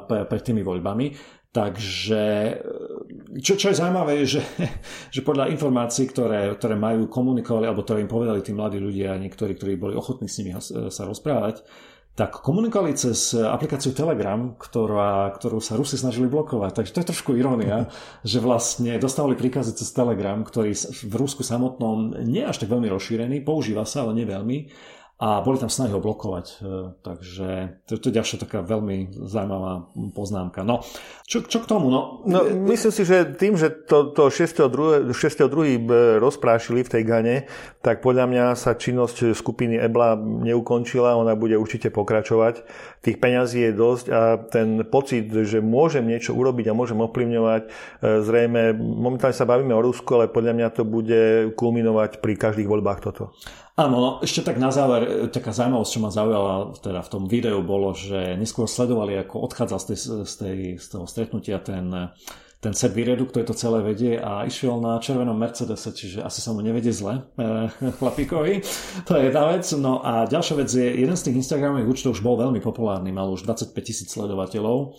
[0.08, 1.37] pred tými voľbami.
[1.58, 2.53] Takže
[3.41, 4.41] čo, čo je zaujímavé, je, že,
[5.16, 9.58] že podľa informácií, ktoré, ktoré majú komunikovali, alebo ktoré im povedali tí mladí ľudia, niektorí,
[9.58, 10.53] ktorí boli ochotní s nimi
[10.93, 11.66] sa rozprávať,
[12.18, 16.82] tak komunikovali cez aplikáciu Telegram, ktorá, ktorú sa Rusi snažili blokovať.
[16.82, 17.89] Takže to je trošku irónia,
[18.22, 20.78] že vlastne dostávali príkazy cez Telegram, ktorý
[21.10, 24.58] v Rusku samotnom nie až tak veľmi rozšírený, používa sa, ale nie veľmi
[25.18, 26.45] a boli tam snahy ho blokovať.
[26.45, 26.53] E,
[27.01, 30.61] takže to, to je ďalšia taká veľmi zaujímavá poznámka.
[30.61, 30.86] No,
[31.26, 31.89] čo, čo k tomu?
[31.89, 34.70] No, no myslím si, že tým, že to, to 6.2.
[36.22, 37.36] rozprášili v tej Gane,
[37.82, 42.61] tak podľa mňa sa činnosť skupiny EBLA neukončila, ona bude určite pokračovať.
[43.01, 47.70] Tých peňazí je dosť a ten pocit, že môžem niečo urobiť a môžem ovplyvňovať, e,
[48.22, 51.22] zrejme, momentálne sa bavíme o Rusku, ale podľa mňa to bude
[51.57, 53.34] kulminovať pri každých voľbách toto.
[53.78, 57.24] Áno, no ešte tak na záver, e, taká zaujímavosť, čo ma zaujala teda v tom
[57.30, 61.94] videu, bolo, že neskôr sledovali, ako odchádzal z, tej, z, tej, z toho stretnutia ten,
[62.58, 66.58] ten set výredu, ktorý to celé vedie a išiel na červenom Mercedese, čiže asi sa
[66.58, 67.70] mu nevedie zle e,
[68.02, 68.66] chlapíkovi.
[69.06, 69.70] To je jedna vec.
[69.78, 73.30] No a ďalšia vec je, jeden z tých Instagramových účtov už bol veľmi populárny, mal
[73.30, 74.98] už 25 tisíc sledovateľov.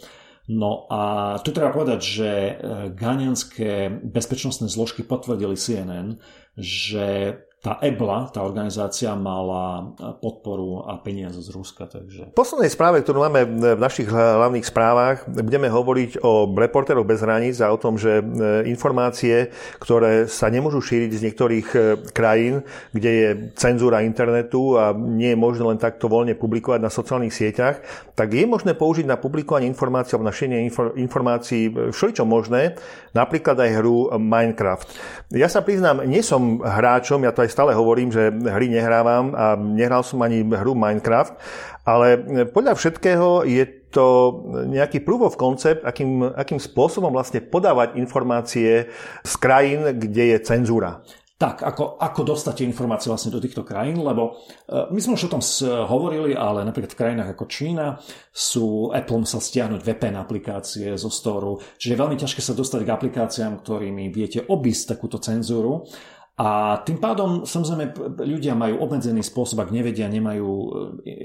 [0.48, 2.52] No a tu treba povedať, že e,
[2.94, 6.22] ganianské bezpečnostné zložky potvrdili CNN,
[6.54, 9.90] že tá EBLA, tá organizácia mala
[10.22, 11.90] podporu a peniaze z Ruska.
[11.90, 12.30] Takže...
[12.30, 17.58] V poslednej správe, ktorú máme v našich hlavných správach, budeme hovoriť o reportéroch bez hraníc
[17.58, 18.24] a o tom, že e,
[18.70, 19.50] informácie,
[19.82, 21.78] ktoré sa nemôžu šíriť z niektorých e,
[22.14, 22.62] krajín,
[22.94, 23.28] kde je
[23.58, 27.82] cenzúra internetu a nie je možné len takto voľne publikovať na sociálnych sieťach,
[28.14, 32.78] tak je možné použiť na publikovanie informácií alebo na šírenie informácií všeličo možné,
[33.18, 34.94] napríklad aj hru Minecraft.
[35.34, 39.32] Ja sa priznám, nie som hráčom, ja to aj aj stále hovorím, že hry nehrávam
[39.32, 41.32] a nehral som ani hru Minecraft,
[41.88, 42.20] ale
[42.52, 44.06] podľa všetkého je to
[44.68, 48.92] nejaký proof of concept, akým, akým spôsobom vlastne podávať informácie
[49.24, 51.00] z krajín, kde je cenzúra.
[51.38, 55.30] Tak, ako, ako dostať tie informácie vlastne do týchto krajín, lebo uh, my sme už
[55.30, 55.42] o tom
[55.86, 57.94] hovorili, ale napríklad v krajinách ako Čína
[58.34, 62.90] sú Apple musel stiahnuť VPN aplikácie zo storu, čiže je veľmi ťažké sa dostať k
[62.90, 65.86] aplikáciám, ktorými viete obísť takúto cenzúru
[66.38, 70.68] a tým pádom samozrejme ľudia majú obmedzený spôsob, ak nevedia, nemajú e,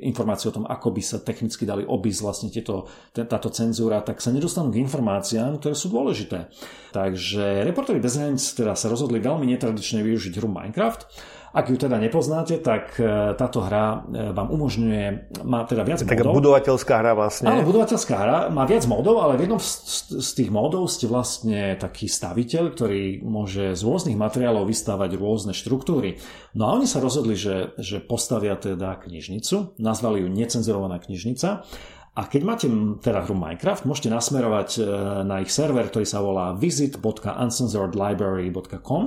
[0.10, 4.34] informácie o tom, ako by sa technicky dali obísť vlastne tieto, táto cenzúra, tak sa
[4.34, 6.50] nedostanú k informáciám, ktoré sú dôležité.
[6.98, 11.06] Takže reportéri bez hraníc teda sa rozhodli veľmi netradične využiť hru Minecraft
[11.54, 16.26] ak ju teda nepoznáte, tak e, táto hra e, vám umožňuje, má teda viac Taká
[16.26, 16.42] modov.
[16.42, 17.46] budovateľská hra vlastne.
[17.46, 22.10] Áno, budovateľská hra, má viac modov, ale v jednom z, tých modov ste vlastne taký
[22.10, 26.18] staviteľ, ktorý môže z rôznych materiálov vystavať rôzne štruktúry.
[26.58, 31.70] No a oni sa rozhodli, že, že postavia teda knižnicu, nazvali ju necenzurovaná knižnica
[32.14, 32.70] A keď máte
[33.02, 34.82] teda hru Minecraft, môžete nasmerovať e,
[35.26, 39.04] na ich server, ktorý sa volá visit.uncensoredlibrary.com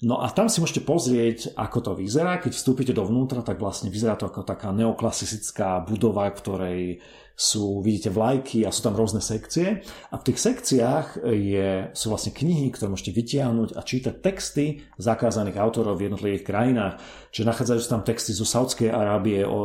[0.00, 2.40] No a tam si môžete pozrieť, ako to vyzerá.
[2.40, 7.04] Keď vstúpite dovnútra, tak vlastne vyzerá to ako taká neoklasická budova, ktorej
[7.36, 9.84] sú, vidíte, vlajky a sú tam rôzne sekcie.
[10.08, 15.60] A v tých sekciách je, sú vlastne knihy, ktoré môžete vytiahnuť a čítať texty zakázaných
[15.60, 17.00] autorov v jednotlivých krajinách.
[17.32, 19.60] Čiže nachádzajú sa tam texty zo Saudskej Arábie o,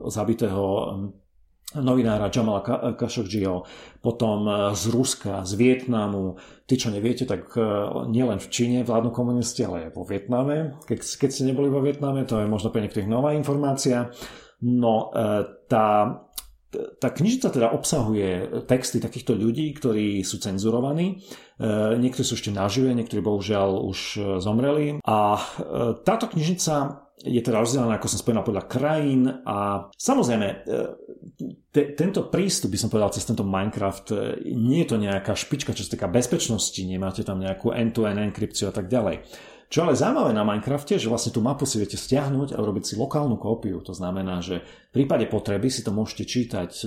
[0.00, 0.64] o zabitého
[1.74, 2.62] novinára Jamala
[2.94, 3.66] Khashoggiho,
[3.98, 6.38] potom e, z Ruska, z Vietnamu.
[6.68, 7.60] Ty, čo neviete, tak e,
[8.06, 10.78] nielen v Číne vládnu komunisti, ale aj vo Vietname.
[10.86, 14.12] Keď, keď ste neboli vo Vietname, to je možno pre niektorých nová informácia.
[14.62, 15.86] No, e, tá,
[16.74, 21.22] tá knižnica teda obsahuje texty takýchto ľudí, ktorí sú cenzurovaní.
[21.62, 23.98] Niektorí sú ešte nažive, niektorí bohužiaľ už
[24.42, 24.98] zomreli.
[25.06, 25.38] A
[26.02, 30.56] táto knižnica je teda rozdelená, ako som spomínal, podľa krajín a samozrejme e,
[31.70, 34.16] te, tento prístup, by som povedal, cez tento Minecraft, e,
[34.50, 38.74] nie je to nejaká špička, čo sa týka bezpečnosti, nemáte tam nejakú end-to-end enkrypciu a
[38.74, 39.22] tak ďalej.
[39.70, 42.94] Čo ale zaujímavé na Minecrafte, že vlastne tú mapu si viete stiahnuť a urobiť si
[42.94, 43.80] lokálnu kópiu.
[43.82, 44.62] To znamená, že
[44.92, 46.86] v prípade potreby si to môžete čítať e,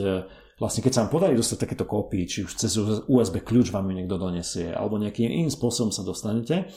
[0.58, 2.74] vlastne keď sa vám podarí dostať takéto kópii, či už cez
[3.06, 6.70] USB kľúč vám ju niekto donesie, alebo nejakým iným spôsobom sa dostanete,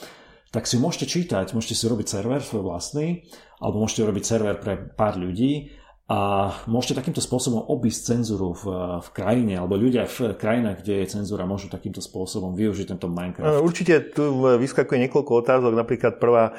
[0.51, 3.23] tak si môžete čítať, môžete si robiť server svoj vlastný,
[3.63, 5.71] alebo môžete robiť server pre pár ľudí
[6.11, 8.67] a môžete takýmto spôsobom obísť cenzúru v,
[8.99, 13.63] v krajine, alebo ľudia v krajinách, kde je cenzúra, môžu takýmto spôsobom využiť tento Minecraft.
[13.63, 15.71] Určite tu vyskakuje niekoľko otázok.
[15.71, 16.51] Napríklad prvá,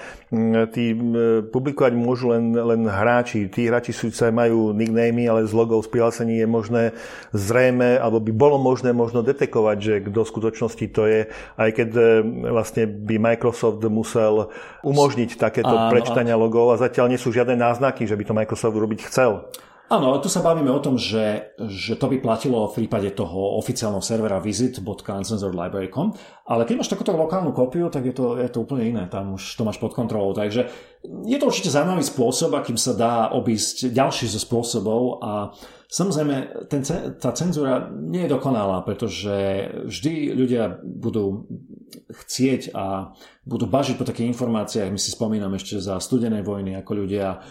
[0.72, 0.96] tí
[1.52, 3.52] publikovať môžu len, len hráči.
[3.52, 6.84] Tí hráči sa majú nicknamy, ale z logov z prihlásení je možné
[7.36, 11.28] zrejme, alebo by bolo možné možno detekovať, že kto v skutočnosti to je,
[11.60, 12.04] aj keď e,
[12.56, 14.48] vlastne by Microsoft musel
[14.80, 19.12] umožniť takéto Áno, logov a zatiaľ nie sú žiadne náznaky, že by to Microsoft urobiť
[19.12, 19.41] chcel.
[19.92, 23.60] Áno, ale tu sa bavíme o tom, že, že to by platilo v prípade toho
[23.60, 26.16] oficiálneho servera visit.uncensoredlibrary.com,
[26.48, 29.44] ale keď máš takúto lokálnu kópiu, tak je to, je to úplne iné, tam už
[29.44, 30.32] to máš pod kontrolou.
[30.32, 30.72] Takže
[31.28, 35.52] je to určite zaujímavý spôsob, akým sa dá obísť ďalší zo spôsobov a
[35.92, 36.88] samozrejme ten,
[37.20, 41.52] tá cenzúra nie je dokonalá, pretože vždy ľudia budú
[42.08, 43.12] chcieť a
[43.44, 44.88] budú bažiť po takých informáciách.
[44.88, 47.44] My si spomínam ešte za studenej vojny, ako ľudia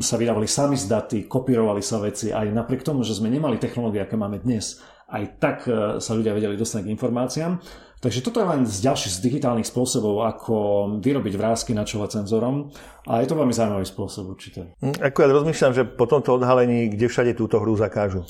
[0.00, 4.00] sa vydávali sami z daty, kopírovali sa veci aj napriek tomu, že sme nemali technológie,
[4.00, 4.80] aké máme dnes,
[5.12, 7.60] aj tak e, sa ľudia vedeli dostať k informáciám.
[8.02, 10.54] Takže toto je len z ďalších z digitálnych spôsobov, ako
[10.98, 12.74] vyrobiť vrázky na čele cenzorom
[13.06, 14.74] a je to veľmi zaujímavý spôsob určite.
[14.82, 18.26] Hm, ja rozmýšľam, že po tomto odhalení, kde všade túto hru zakážu?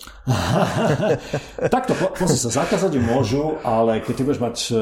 [1.73, 4.73] Takto, pozri sa, zakázať ju môžu, ale keď ty budeš mať e,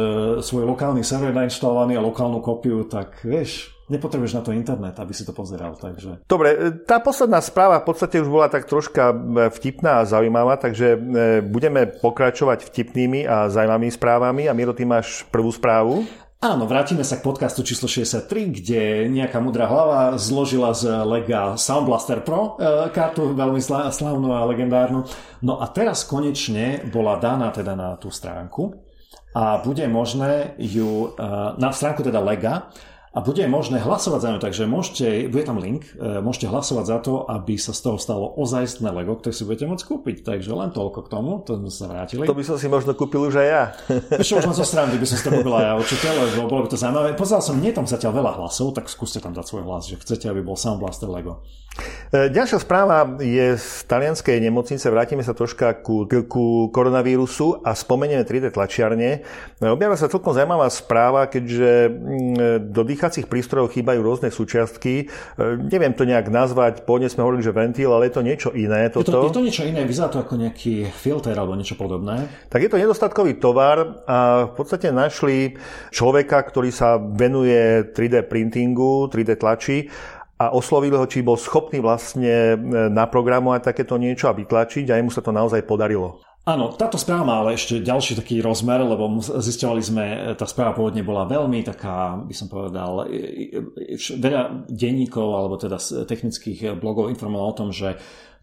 [0.42, 5.26] svoj lokálny server nainštalovaný a lokálnu kopiu, tak vieš, nepotrebuješ na to internet, aby si
[5.26, 5.74] to pozeral.
[5.74, 6.24] Takže...
[6.30, 9.14] Dobre, tá posledná správa v podstate už bola tak troška e,
[9.50, 10.98] vtipná a zaujímavá, takže e,
[11.42, 14.42] budeme pokračovať vtipnými a zaujímavými správami.
[14.46, 16.06] A Miro, ty máš prvú správu?
[16.40, 18.80] Áno, vrátime sa k podcastu číslo 63, kde
[19.12, 23.60] nejaká mudrá hlava zložila z Lega Sound Blaster Pro e, kartu, veľmi
[23.92, 25.04] slavnú a legendárnu.
[25.44, 28.72] No a teraz konečne bola daná teda na tú stránku
[29.30, 31.14] a bude možné ju,
[31.54, 32.66] na stránku teda Lega,
[33.10, 36.98] a bude možné hlasovať za ňu, takže môžete, bude tam link, e, môžete hlasovať za
[37.02, 40.16] to, aby sa z toho stalo ozajstné Lego, ktoré si budete môcť kúpiť.
[40.22, 42.30] Takže len toľko k tomu, to sme sa vrátili.
[42.30, 43.62] To by som si možno kúpil už aj ja.
[44.22, 46.68] Ešte len zo strany by som si to kúpil aj ja určite, lebo bolo by
[46.70, 47.18] to zaujímavé.
[47.18, 50.30] Pozeral som, nie tam zatiaľ veľa hlasov, tak skúste tam dať svoj hlas, že chcete,
[50.30, 51.42] aby bol Sound Blaster Lego.
[52.10, 54.82] E, ďalšia správa je z talianskej nemocnice.
[54.90, 59.22] Vrátime sa troška ku, ku koronavírusu a spomenieme 3D tlačiarne.
[59.62, 61.70] E, objavila sa celkom zaujímavá správa, keďže
[62.66, 65.06] do dýchacích prístrojov chýbajú rôzne súčiastky.
[65.06, 68.90] E, neviem to nejak nazvať, pôvodne sme hovorili, že ventil, ale je to niečo iné.
[68.90, 69.06] Toto.
[69.06, 72.26] Je, to, je to niečo iné, vyzerá to ako nejaký filter alebo niečo podobné.
[72.50, 75.54] Tak je to nedostatkový tovar a v podstate našli
[75.94, 79.86] človeka, ktorý sa venuje 3D printingu, 3D tlači
[80.40, 85.12] a oslovili ho, či bol schopný vlastne e, naprogramovať takéto niečo a vytlačiť a jemu
[85.12, 86.24] sa to naozaj podarilo.
[86.48, 90.04] Áno, táto správa má ale ešte ďalší taký rozmer, lebo zistovali sme,
[90.40, 93.04] tá správa pôvodne bola veľmi taká, by som povedal,
[94.16, 95.76] veľa denníkov alebo teda
[96.08, 98.00] technických blogov informovalo o tom, že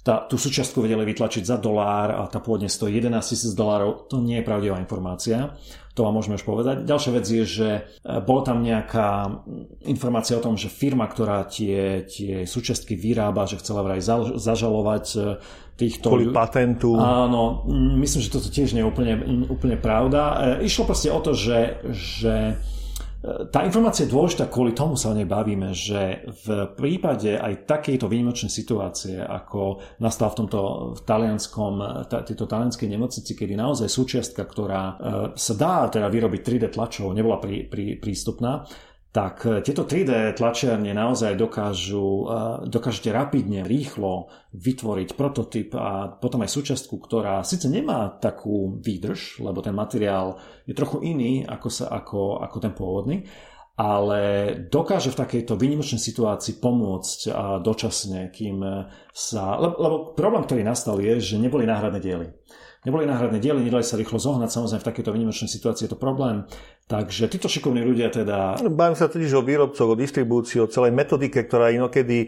[0.08, 4.08] tá, tú súčiastku vedeli vytlačiť za dolár a tá pôvodne stojí 11 tisíc dolárov.
[4.08, 5.52] To nie je pravdivá informácia.
[6.00, 6.88] To vám môžeme už povedať.
[6.88, 7.82] Ďalšia vec je, že e,
[8.24, 9.44] bola tam nejaká
[9.84, 14.00] informácia o tom, že firma, ktorá tie, tie súčiastky vyrába, že chcela vraj
[14.40, 15.20] zažalovať e,
[15.76, 16.08] týchto...
[16.08, 16.96] Kvôli patentu.
[16.96, 17.68] Áno,
[18.00, 19.14] myslím, že toto tiež nie je úplne,
[19.52, 20.22] úplne pravda.
[20.62, 22.56] E, išlo proste o to, že, že
[23.26, 28.06] tá informácia je dôležitá, kvôli tomu sa o nej bavíme, že v prípade aj takejto
[28.06, 30.60] výnimočnej situácie, ako nastal v tomto
[30.94, 31.74] v talianskom,
[32.06, 34.94] tejto talianskej nemocnici, kedy naozaj súčiastka, ktorá e,
[35.34, 38.70] sa dá teda vyrobiť 3D tlačov, nebola prí, prí, prístupná,
[39.18, 42.26] tak e, tieto 3D tlačiarne naozaj dokážu, e,
[42.70, 49.66] dokážete rapidne, rýchlo vytvoriť prototyp a potom aj súčiastku, ktorá síce nemá takú výdrž, lebo
[49.66, 50.38] ten materiál
[50.70, 53.26] je trochu iný ako, sa, ako, ako ten pôvodný,
[53.74, 58.62] ale dokáže v takejto výnimočnej situácii pomôcť a dočasne, kým
[59.14, 59.58] sa...
[59.58, 62.30] Lebo, lebo problém, ktorý nastal je, že neboli náhradné diely
[62.88, 66.48] neboli náhradné diely, nedali sa rýchlo zohnať, samozrejme v takejto výnimočnej situácii je to problém.
[66.88, 68.64] Takže títo šikovní ľudia teda...
[68.72, 72.28] Bavím sa totiž o výrobcoch, o distribúcii, o celej metodike, ktorá inokedy e,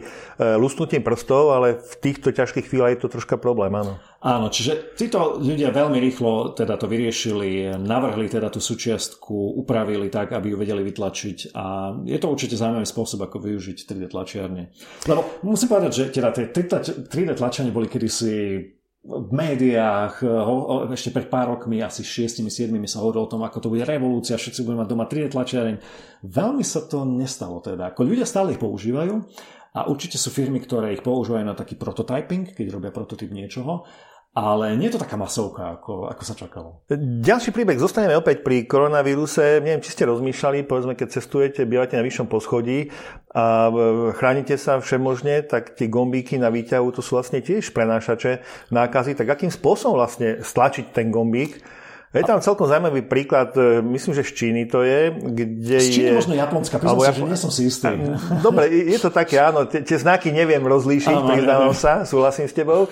[0.60, 4.04] lusnutím prstov, ale v týchto ťažkých chvíľach je to troška problém, áno.
[4.20, 9.32] Áno, čiže títo ľudia veľmi rýchlo teda to vyriešili, navrhli teda tú súčiastku,
[9.64, 14.12] upravili tak, aby ju vedeli vytlačiť a je to určite zaujímavý spôsob, ako využiť 3D
[14.12, 14.76] tlačiarne.
[15.08, 18.60] Lebo musím povedať, že teda tie 3D tlačiarne boli kedysi
[19.00, 23.72] v médiách, eh, ešte pred pár rokmi, asi 6-7 sa hovorilo o tom, ako to
[23.72, 25.76] bude revolúcia, všetci budeme mať doma 3D tlačiareň.
[26.28, 27.96] Veľmi sa to nestalo teda.
[27.96, 29.24] Ako ľudia stále ich používajú
[29.72, 33.88] a určite sú firmy, ktoré ich používajú na taký prototyping, keď robia prototyp niečoho,
[34.38, 36.86] ale nie je to taká masovka, ako, ako sa čakalo.
[37.26, 39.58] Ďalší príbeh, zostaneme opäť pri koronavíruse.
[39.58, 42.94] Neviem, či ste rozmýšľali, povedzme, keď cestujete, bývate na vyššom poschodí
[43.34, 43.72] a e,
[44.14, 49.18] chránite sa všemožne, tak tie gombíky na výťahu, to sú vlastne tiež prenášače nákazy.
[49.18, 51.66] Tak akým spôsobom vlastne stlačiť ten gombík?
[52.10, 56.10] Je tam celkom zaujímavý príklad, e, myslím, že z Číny to je, kde z Číny
[56.10, 56.18] je...
[56.18, 57.98] možno Japonská, priznám sa, že nie som si istý.
[58.46, 62.90] Dobre, je to také, áno, tie, tie znaky neviem rozlíšiť, priznávam sa, súhlasím s tebou.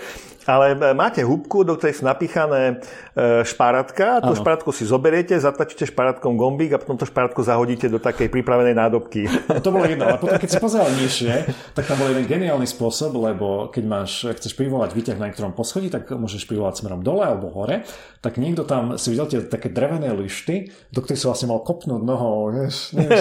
[0.48, 2.80] Ale e, máte húbku, do ktorej sú napíchané
[3.12, 8.00] e, špáratka, tú špárátku si zoberiete, zatlačíte špárátkom gombík a potom to špárátko zahodíte do
[8.00, 9.28] takej pripravenej nádobky.
[9.52, 11.34] No to bolo jedno, ale potom keď si pozeral nižšie,
[11.76, 15.92] tak tam bol jeden geniálny spôsob, lebo keď máš, chceš privolať výťah na niektorom poschodí,
[15.92, 17.84] tak môžeš privolať smerom dole alebo hore,
[18.24, 22.02] tak niekto tam si videl tie také drevené lišty, do ktorých si vlastne mal kopnúť
[22.08, 23.20] nohou, vieš, neviem,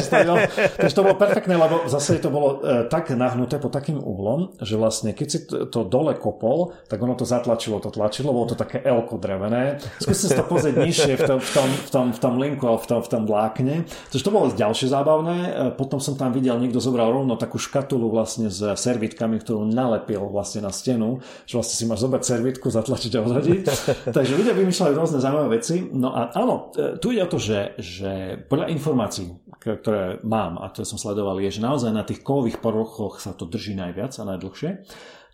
[0.78, 4.78] Takže to bolo perfektné, lebo zase to bolo e, tak nahnuté pod takým uhlom, že
[4.78, 8.56] vlastne keď si to, to dole kopol, tak ono to zatlačilo, to tlačilo, bolo to
[8.56, 9.80] také elko drevené.
[9.98, 12.86] Skúste sa to pozrieť nižšie v tom, v tom, v tom, v tom linku v
[12.86, 13.88] tom, v tom vlákne.
[14.12, 15.36] Takže to bolo ďalšie zábavné.
[15.80, 20.66] Potom som tam videl, niekto zobral rovno takú škatulu vlastne s servitkami, ktorú nalepil vlastne
[20.66, 23.64] na stenu, že vlastne si máš zobrať servitku, zatlačiť a odhodiť.
[24.12, 25.86] Takže ľudia vymýšľali rôzne zaujímavé veci.
[25.88, 30.84] No a áno, tu ide o to, že, že podľa informácií, ktoré mám a ktoré
[30.84, 34.70] som sledoval, je, že naozaj na tých kovových poruchoch sa to drží najviac a najdlhšie.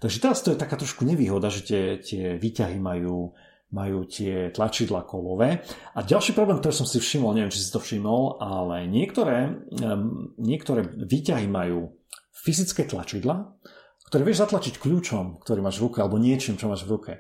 [0.02, 3.30] Takže teraz to je taká trošku nevýhoda, že tie, tie výťahy majú,
[3.70, 5.62] majú tie tlačidla kovové.
[5.94, 9.62] A ďalší problém, ktorý som si všimol, neviem, či si to všimol, ale niektoré,
[10.42, 11.94] niektoré výťahy majú
[12.34, 13.54] fyzické tlačidla,
[14.10, 17.12] ktoré vieš zatlačiť kľúčom, ktorý máš v ruke, alebo niečím, čo máš v ruke.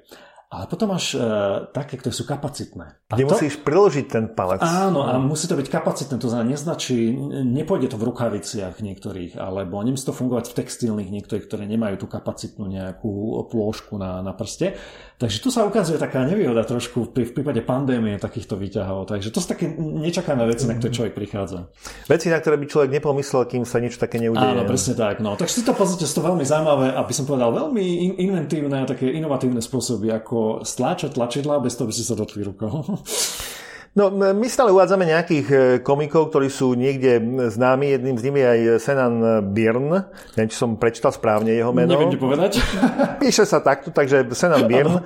[0.52, 3.00] Ale potom máš uh, také, ktoré sú kapacitné.
[3.08, 3.32] A Kde to...
[3.32, 4.60] musíš priložiť ten palec.
[4.60, 7.08] Áno, a musí to byť kapacitné, to znamená, neznačí,
[7.40, 12.06] nepôjde to v rukaviciach niektorých, alebo nemusí to fungovať v textilných niektorých, ktoré nemajú tú
[12.12, 14.76] kapacitnú nejakú plôžku na, na prste.
[15.16, 19.08] Takže tu sa ukazuje taká nevýhoda trošku pri, v prípade pandémie takýchto výťahov.
[19.08, 21.72] Takže to sú také nečakané veci, na ktoré človek prichádza.
[22.10, 24.52] Veci, na ktoré by človek nepomyslel, kým sa niečo také neudeje.
[24.52, 25.22] Áno, presne tak.
[25.22, 25.38] No.
[25.38, 29.14] Takže si to pozrite, sú to veľmi zaujímavé, aby som povedal, veľmi inventívne a také
[29.14, 32.82] inovatívne spôsoby, ako stláčať tlačidla bez toho, by si sa dotkli rukou.
[33.92, 37.20] No, my stále uvádzame nejakých e, komikov, ktorí sú niekde
[37.52, 37.92] známi.
[37.92, 39.16] Jedným z nich je aj Senan
[39.52, 40.08] Byrne.
[40.32, 41.92] Neviem, či som prečítal správne jeho meno.
[41.92, 42.56] Neviem ti povedať.
[43.20, 45.04] Píše sa takto, takže Senan Byrne.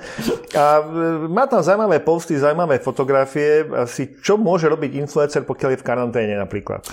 [0.55, 0.83] A e,
[1.27, 3.67] má tam zaujímavé posty, zaujímavé fotografie.
[3.75, 6.87] Asi čo môže robiť influencer, pokiaľ je v karanténe napríklad?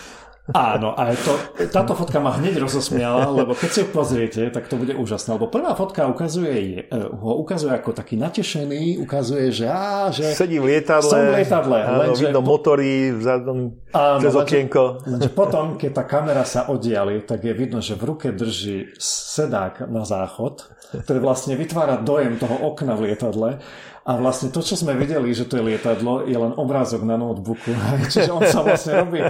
[0.52, 1.40] Áno, a to,
[1.72, 5.40] táto fotka ma hneď rozosmiala, lebo keď si ju pozriete, tak to bude úžasné.
[5.40, 10.36] Lebo prvá fotka ukazuje, e, ho ukazuje ako taký natešený, ukazuje, že á, že...
[10.36, 11.08] Sedí v lietadle.
[11.08, 11.78] Som v lietadle.
[11.80, 13.72] Áno, lenže, vidno motory vzadom
[14.20, 15.00] cez okienko.
[15.08, 19.88] Lenže potom, keď tá kamera sa oddiali, tak je vidno, že v ruke drží sedák
[19.88, 23.64] na záchod, ktorý vlastne vytvára dojem toho okna v lietadle
[24.04, 27.72] a vlastne to, čo sme videli, že to je lietadlo, je len obrázok na notebooku.
[28.12, 29.24] Čiže on sa vlastne robí,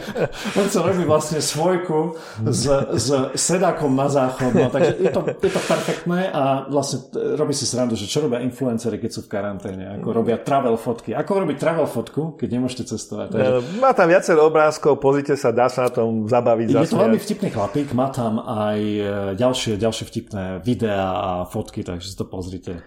[0.59, 3.07] on sa robí vlastne svojku s, s
[3.39, 4.51] sedákom na záchod.
[4.51, 7.07] No, takže je to, je to perfektné a vlastne
[7.39, 9.95] robí si srandu, že čo robia influencery, keď sú v karanténe.
[10.03, 11.15] Ako robia travel fotky.
[11.15, 13.31] Ako robiť travel fotku, keď nemôžete cestovať?
[13.31, 13.79] Takže...
[13.79, 16.67] Má tam viacero obrázkov, pozrite sa, dá sa na tom zabaviť.
[16.75, 19.07] Je to veľmi vtipný chlapík, má tam aj e,
[19.39, 22.83] ďalšie, ďalšie vtipné videá a fotky, takže si to pozrite.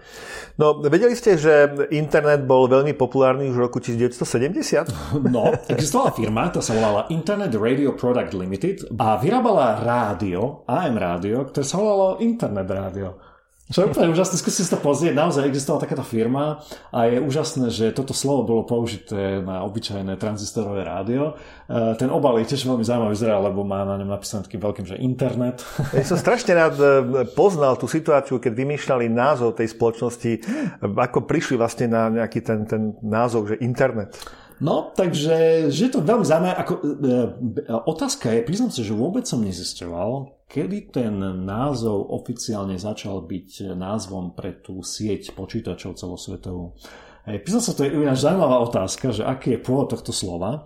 [0.60, 4.90] No, vedeli ste, že internet bol veľmi populárny už v roku 1970?
[5.28, 11.46] No, existovala firma, tá sa volala Internet Radio Product Limited a vyrábala rádio, AM rádio,
[11.52, 13.27] ktoré sa volalo Internet rádio.
[13.68, 17.68] Čo je úplne úžasné, skúste si to pozrieť, naozaj existovala takáto firma a je úžasné,
[17.68, 21.36] že toto slovo bolo použité na obyčajné tranzistorové rádio.
[21.68, 24.86] E, ten obal je tiež veľmi zaujímavý zrel, lebo má na ňom napísané takým veľkým,
[24.88, 25.60] že internet.
[25.98, 26.88] Ja som strašne rád e,
[27.36, 30.32] poznal tú situáciu, keď vymýšľali názov tej spoločnosti,
[30.80, 34.16] ako prišli vlastne na nejaký ten, ten názov, že internet.
[34.64, 36.56] No, takže že je to veľmi zaujímavé.
[36.56, 37.12] Ako, e,
[37.84, 44.32] otázka je, priznám sa, že vôbec som nezisťoval, kedy ten názov oficiálne začal byť názvom
[44.32, 46.72] pre tú sieť počítačov celosvetovú.
[47.28, 50.64] Hej, priznám sa, to je ináč zaujímavá otázka, že aký je pôvod tohto slova.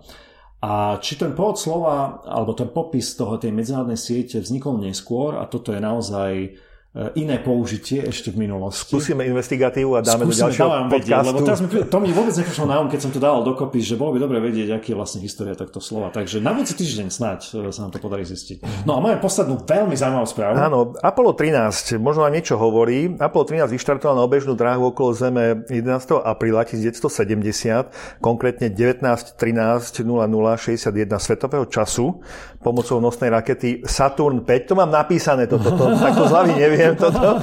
[0.63, 5.43] A či ten pôvod slova, alebo ten popis toho tej medzinárodnej siete vznikol neskôr a
[5.51, 6.31] toto je naozaj
[6.93, 8.93] iné použitie ešte v minulosti.
[8.93, 10.93] Skúsime investigatívu a dáme Skúsime, do ďalšieho podcastu.
[10.93, 13.81] Vedieť, lebo teraz mi, to mi vôbec neprišlo na um, keď som to dával dokopy,
[13.81, 16.13] že bolo by dobre vedieť, aký je vlastne história tohto slova.
[16.13, 18.85] Takže na budúci týždeň snáď e, sa nám to podarí zistiť.
[18.85, 20.53] No a máme poslednú veľmi zaujímavú správu.
[20.53, 23.09] Áno, Apollo 13, možno vám niečo hovorí.
[23.17, 26.21] Apollo 13 vyštartoval na obežnú dráhu okolo Zeme 11.
[26.21, 30.13] apríla 1970, konkrétne 19.13.0061
[31.17, 32.21] svetového času
[32.61, 34.69] pomocou nosnej rakety Saturn 5.
[34.69, 37.39] To mám napísané, toto, to, to, takto z hlavy neviem neviem toto.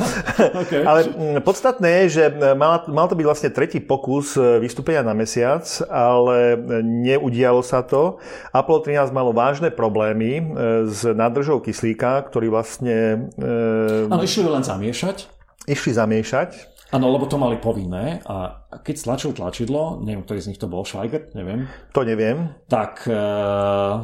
[0.60, 0.84] okay.
[0.84, 5.00] Ale mm, podstatné je, že mm, mal, mal to byť vlastne tretí pokus e, vystúpenia
[5.00, 8.20] na mesiac, ale neudialo sa to.
[8.52, 10.42] Apollo 13 malo vážne problémy e,
[10.86, 13.28] s nádržou kyslíka, ktorý vlastne...
[13.40, 15.40] E, išli len zamiešať.
[15.66, 16.69] Išli zamiešať.
[16.90, 20.82] Áno, lebo to mali povinné a keď stlačil tlačidlo, neviem, ktorý z nich to bol,
[20.82, 21.70] Schweiger, neviem.
[21.94, 22.50] To neviem.
[22.66, 23.06] Tak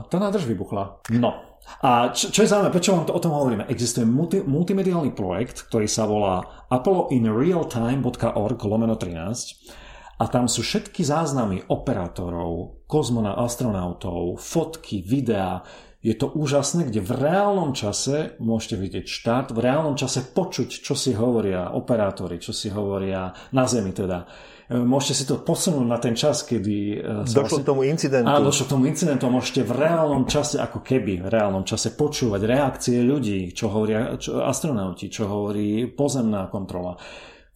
[0.06, 1.02] tá nádrž vybuchla.
[1.10, 3.66] No, a čo, čo je zaujímavé, prečo vám to, o tom hovoríme?
[3.66, 11.66] Existuje multi, multimediálny projekt, ktorý sa volá apolloinrealtime.org lomeno 13 a tam sú všetky záznamy
[11.68, 15.60] operátorov, kozmona, astronautov, fotky, videá.
[16.06, 20.94] Je to úžasné, kde v reálnom čase môžete vidieť štart, v reálnom čase počuť, čo
[20.94, 24.22] si hovoria operátori, čo si hovoria na Zemi teda
[24.66, 26.98] E, môžete si to posunúť na ten čas, kedy...
[26.98, 28.26] E, došlo vlastne, k tomu incidentu.
[28.26, 29.30] Áno, došlo k tomu incidentu.
[29.30, 34.42] Môžete v reálnom čase, ako keby v reálnom čase počúvať reakcie ľudí, čo hovoria čo,
[34.42, 36.98] astronauti, čo hovorí pozemná kontrola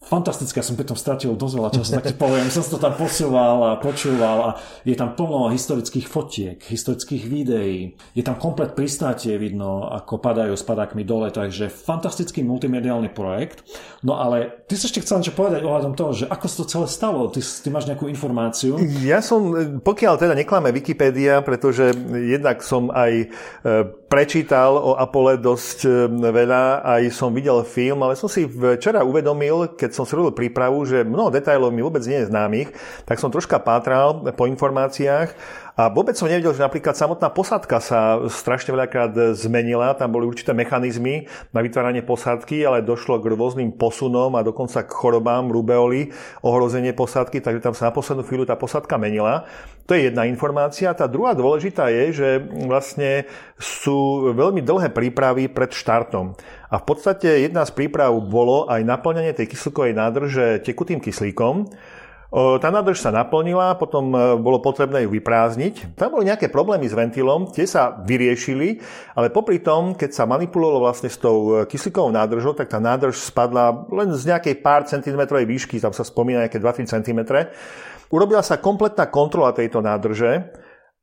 [0.01, 2.97] fantastické, ja som pri tom stratil dosť veľa času, tak ti poviem, som to tam
[2.97, 4.49] posúval a počúval a
[4.81, 10.65] je tam plno historických fotiek, historických videí, je tam komplet pristátie, vidno, ako padajú s
[10.65, 13.61] padákmi dole, takže fantastický multimediálny projekt.
[14.01, 16.87] No ale ty si ešte chcel niečo povedať ohľadom toho, že ako sa to celé
[16.89, 18.81] stalo, ty, ty máš nejakú informáciu?
[19.05, 19.53] Ja som,
[19.85, 23.27] pokiaľ teda neklame Wikipedia, pretože jednak som aj e,
[24.11, 29.79] prečítal o Apole dosť e, veľa, aj som videl film, ale som si včera uvedomil,
[29.79, 32.75] keď som si robil prípravu, že mnoho detajlov mi vôbec nie je známych,
[33.07, 35.31] tak som troška pátral po informáciách
[35.79, 39.95] a vôbec som nevedel, že napríklad samotná posádka sa strašne veľakrát zmenila.
[39.95, 44.91] Tam boli určité mechanizmy na vytváranie posádky, ale došlo k rôznym posunom a dokonca k
[44.91, 46.11] chorobám, rubeoli,
[46.43, 49.47] ohrozenie posádky, takže tam sa na poslednú chvíľu tá posádka menila.
[49.87, 50.91] To je jedna informácia.
[50.91, 52.29] Tá druhá dôležitá je, že
[52.67, 56.35] vlastne sú veľmi dlhé prípravy pred štartom.
[56.71, 61.67] A v podstate jedna z príprav bolo aj naplňanie tej kyslíkovej nádrže tekutým kyslíkom.
[62.31, 65.99] Tá nádrž sa naplnila, potom e, bolo potrebné ju vyprázdniť.
[65.99, 68.79] Tam boli nejaké problémy s ventilom, tie sa vyriešili,
[69.19, 73.19] ale popri tom, keď sa manipulovalo vlastne s tou e, kyslíkovou nádržou, tak tá nádrž
[73.19, 77.19] spadla len z nejakej pár centimetrovej výšky, tam sa spomína nejaké 2-3 cm.
[78.07, 80.55] Urobila sa kompletná kontrola tejto nádrže,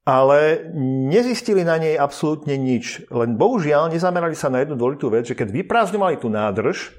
[0.09, 0.64] ale
[1.12, 3.05] nezistili na nej absolútne nič.
[3.12, 6.97] Len bohužiaľ nezamerali sa na jednu dôležitú vec, že keď vyprázdňovali tú nádrž,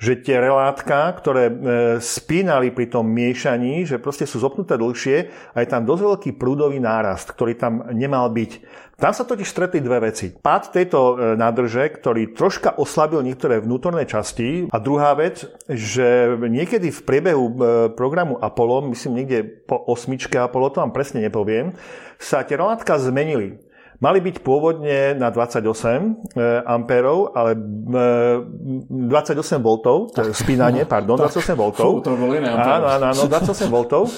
[0.00, 1.54] že tie relátka, ktoré e,
[2.00, 6.80] spínali pri tom miešaní, že proste sú zopnuté dlhšie a je tam dosť veľký prúdový
[6.80, 8.52] nárast, ktorý tam nemal byť.
[8.96, 10.32] Tam sa totiž stretli dve veci.
[10.32, 16.88] Pád tejto e, nádrže, ktorý troška oslabil niektoré vnútorné časti a druhá vec, že niekedy
[16.88, 17.54] v priebehu e,
[17.92, 21.76] programu Apollo, myslím niekde po osmičke Apollo, to vám presne nepoviem,
[22.16, 23.60] sa tie relátka zmenili.
[24.00, 32.00] Mali byť pôvodne na 28 amperov, ale 28 voltov, spínanie, pardon, 28 voltov.
[32.00, 34.08] to bol iné áno, áno, áno, 28 voltov.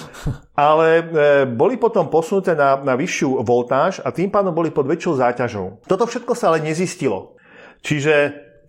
[0.54, 1.02] Ale
[1.50, 5.82] boli potom posunuté na, na vyššiu voltáž a tým pádom boli pod väčšou záťažou.
[5.84, 7.34] Toto všetko sa ale nezistilo.
[7.82, 8.14] Čiže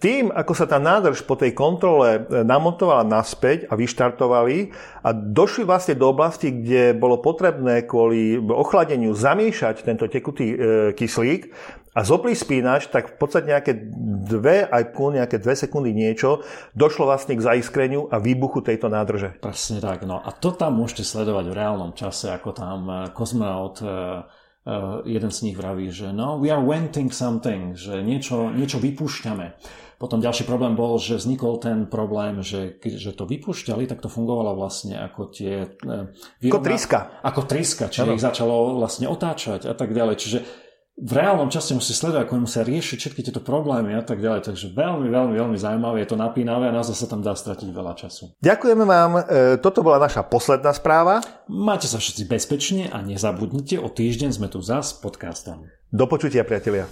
[0.03, 5.63] tým, ako sa tá nádrž po tej kontrole e, namontovala naspäť a vyštartovali a došli
[5.63, 10.55] vlastne do oblasti, kde bolo potrebné kvôli ochladeniu zamiešať tento tekutý e,
[10.91, 11.55] kyslík
[11.95, 13.79] a zopli spínač, tak v podstate nejaké
[14.27, 16.43] dve, aj pol, nejaké dve sekundy niečo,
[16.75, 19.39] došlo vlastne k zaiskreniu a výbuchu tejto nádrže.
[19.39, 23.79] Presne tak, no a to tam môžete sledovať v reálnom čase, ako tam e, kozmonaut
[24.63, 29.59] Uh, jeden z nich vraví, že no, we are venting something, že niečo, niečo vypúšťame.
[30.01, 34.57] Potom ďalší problém bol, že vznikol ten problém, že že to vypúšťali, tak to fungovalo
[34.57, 35.67] vlastne ako tie...
[35.69, 35.99] E,
[36.41, 36.99] výrobná, ako triska.
[37.21, 38.15] Ako triska, čiže ano.
[38.15, 40.15] ich začalo vlastne otáčať a tak ďalej.
[40.19, 40.39] Čiže
[40.93, 44.45] v reálnom čase musí sledovať, ako musia riešiť všetky tieto problémy a tak ďalej.
[44.45, 47.93] Takže veľmi, veľmi, veľmi zaujímavé, je to napínavé a naozaj sa tam dá stratiť veľa
[47.97, 48.37] času.
[48.37, 49.11] Ďakujeme vám.
[49.17, 49.21] E,
[49.57, 51.25] toto bola naša posledná správa.
[51.49, 55.65] Máte sa všetci bezpečne a nezabudnite, o týždeň sme tu zás s podcastom.
[55.89, 56.85] Do počutia, priatelia.